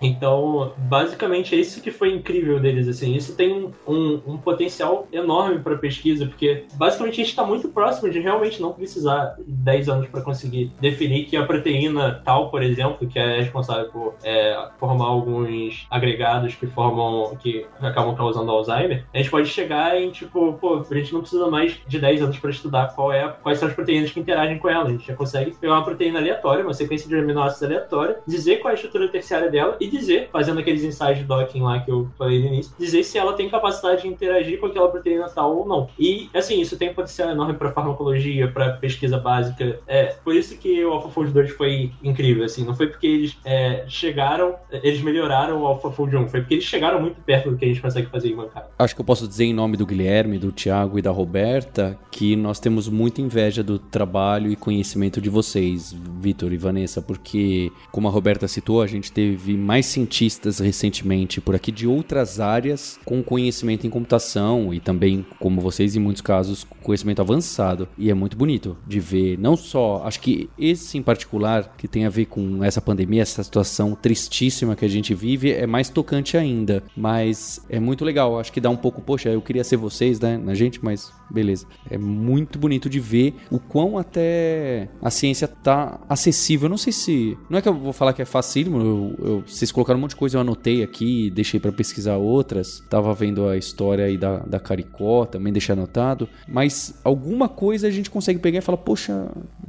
[0.00, 3.14] Então, basicamente, é isso que foi incrível deles, assim.
[3.14, 8.10] Isso tem um, um, potencial enorme para pesquisa, porque basicamente a gente está muito próximo
[8.10, 13.06] de realmente não precisar 10 anos para conseguir definir que a proteína tal, por exemplo,
[13.06, 19.18] que é responsável por é, formar alguns agregados que formam, que acabam causando Alzheimer, a
[19.18, 22.50] gente pode chegar em, tipo, pô, a gente não precisa mais de 10 anos para
[22.50, 24.86] estudar qual é, quais são as proteínas que interagem com ela.
[24.86, 28.70] A gente já consegue pegar uma proteína aleatória, uma sequência de aminoácidos aleatória, dizer qual
[28.70, 32.08] é a estrutura terciária dela e dizer, fazendo aqueles ensaios de docking lá que eu
[32.18, 35.66] falei no início, dizer se ela tem capacidade de interagir com aquela proteína tal ou
[35.66, 35.88] não.
[35.98, 39.80] E, assim, isso tem potencial enorme para farmacologia, para pesquisa básica.
[39.86, 43.84] É, por isso que o AlphaFold 2 foi incrível, assim, não foi porque eles é,
[43.88, 47.68] chegaram, eles melhoraram o AlphaFold 1, foi porque eles chegaram muito perto do que a
[47.68, 48.68] gente consegue fazer em bancada.
[48.78, 52.34] Acho que eu posso dizer em nome do Guilherme, do Thiago e da Roberta que
[52.34, 58.08] nós temos muita inveja do trabalho e conhecimento de vocês, Vitor e Vanessa, porque, como
[58.08, 62.98] a Roberta citou, a gente teve mais mais cientistas recentemente por aqui de outras áreas
[63.04, 67.88] com conhecimento em computação e também, como vocês, em muitos casos, conhecimento avançado.
[67.98, 72.06] E é muito bonito de ver, não só, acho que esse em particular, que tem
[72.06, 76.36] a ver com essa pandemia, essa situação tristíssima que a gente vive, é mais tocante
[76.36, 76.82] ainda.
[76.96, 80.38] Mas é muito legal, acho que dá um pouco, poxa, eu queria ser vocês, né,
[80.38, 81.66] na gente, mas beleza.
[81.90, 86.68] É muito bonito de ver o quão até a ciência tá acessível.
[86.68, 87.36] Não sei se.
[87.50, 90.10] Não é que eu vou falar que é facílimo, eu, eu, vocês colocaram um monte
[90.10, 92.82] de coisa, eu anotei aqui, deixei para pesquisar outras.
[92.88, 96.28] Tava vendo a história aí da, da Caricó, também deixei anotado.
[96.46, 99.28] Mas alguma coisa a gente consegue pegar e falar, poxa,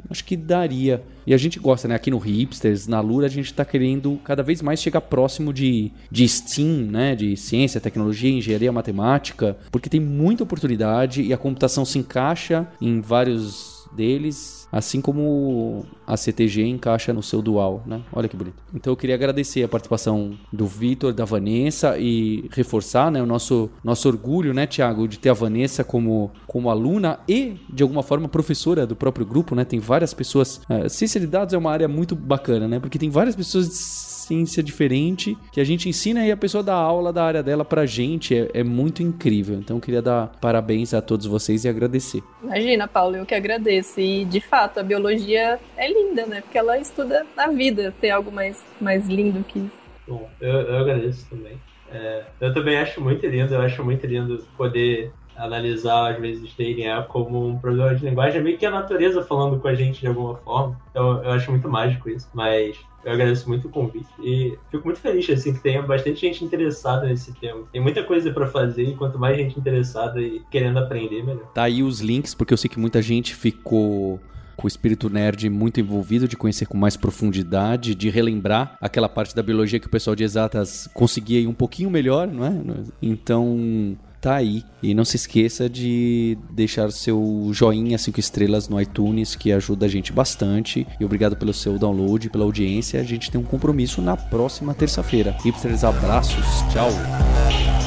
[0.10, 1.04] acho que daria.
[1.26, 1.96] E a gente gosta, né?
[1.96, 5.92] Aqui no Hipsters, na Lura, a gente tá querendo cada vez mais chegar próximo de,
[6.10, 7.16] de STEAM, né?
[7.16, 13.02] De ciência, tecnologia, engenharia, matemática, porque tem muita oportunidade e a computação se encaixa em
[13.02, 18.02] vários deles, assim como a CTG encaixa no seu dual, né?
[18.14, 18.56] Olha que bonito.
[18.74, 23.70] Então eu queria agradecer a participação do Vitor, da Vanessa e reforçar, né, o nosso
[23.84, 28.28] nosso orgulho, né, Tiago, de ter a Vanessa como como aluna e de alguma forma
[28.28, 29.66] professora do próprio grupo, né?
[29.66, 32.80] Tem várias pessoas, uh, ciência de dados é uma área muito bacana, né?
[32.80, 37.14] Porque tem várias pessoas ciência diferente que a gente ensina e a pessoa dá aula
[37.14, 38.36] da área dela pra gente.
[38.36, 39.58] É, é muito incrível.
[39.58, 42.22] Então, eu queria dar parabéns a todos vocês e agradecer.
[42.44, 44.00] Imagina, Paulo, eu que agradeço.
[44.00, 46.42] E, de fato, a biologia é linda, né?
[46.42, 47.94] Porque ela estuda a vida.
[48.00, 49.88] Tem algo mais, mais lindo que isso.
[50.08, 51.58] Bom, eu, eu agradeço também.
[51.92, 57.04] É, eu também acho muito lindo, eu acho muito lindo poder analisar, às vezes, DNA
[57.04, 60.08] como um problema de linguagem, é meio que a natureza falando com a gente de
[60.08, 60.80] alguma forma.
[60.92, 62.28] Então, eu acho muito mágico isso.
[62.34, 62.78] Mas
[63.08, 67.06] eu agradeço muito o convite e fico muito feliz assim que tenha bastante gente interessada
[67.08, 67.64] nesse tema.
[67.72, 71.46] Tem muita coisa para fazer e quanto mais gente interessada e querendo aprender, melhor.
[71.54, 74.20] Tá aí os links porque eu sei que muita gente ficou
[74.58, 79.36] com o espírito nerd muito envolvido, de conhecer com mais profundidade, de relembrar aquela parte
[79.36, 82.52] da biologia que o pessoal de exatas conseguia ir um pouquinho melhor, não é?
[83.00, 84.64] Então, tá aí.
[84.82, 89.90] E não se esqueça de deixar seu joinha 5 estrelas no iTunes, que ajuda a
[89.90, 90.88] gente bastante.
[91.00, 93.00] E obrigado pelo seu download, pela audiência.
[93.00, 95.36] A gente tem um compromisso na próxima terça-feira.
[95.44, 96.46] Hipsters, abraços.
[96.72, 97.87] Tchau.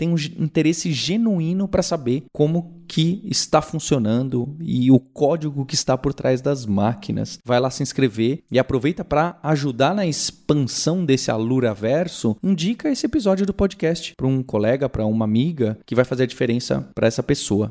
[0.00, 5.96] tem um interesse genuíno para saber como que está funcionando e o código que está
[5.98, 7.38] por trás das máquinas.
[7.44, 12.34] Vai lá se inscrever e aproveita para ajudar na expansão desse Alura Verso.
[12.42, 16.26] Indica esse episódio do podcast para um colega, para uma amiga que vai fazer a
[16.26, 17.70] diferença para essa pessoa.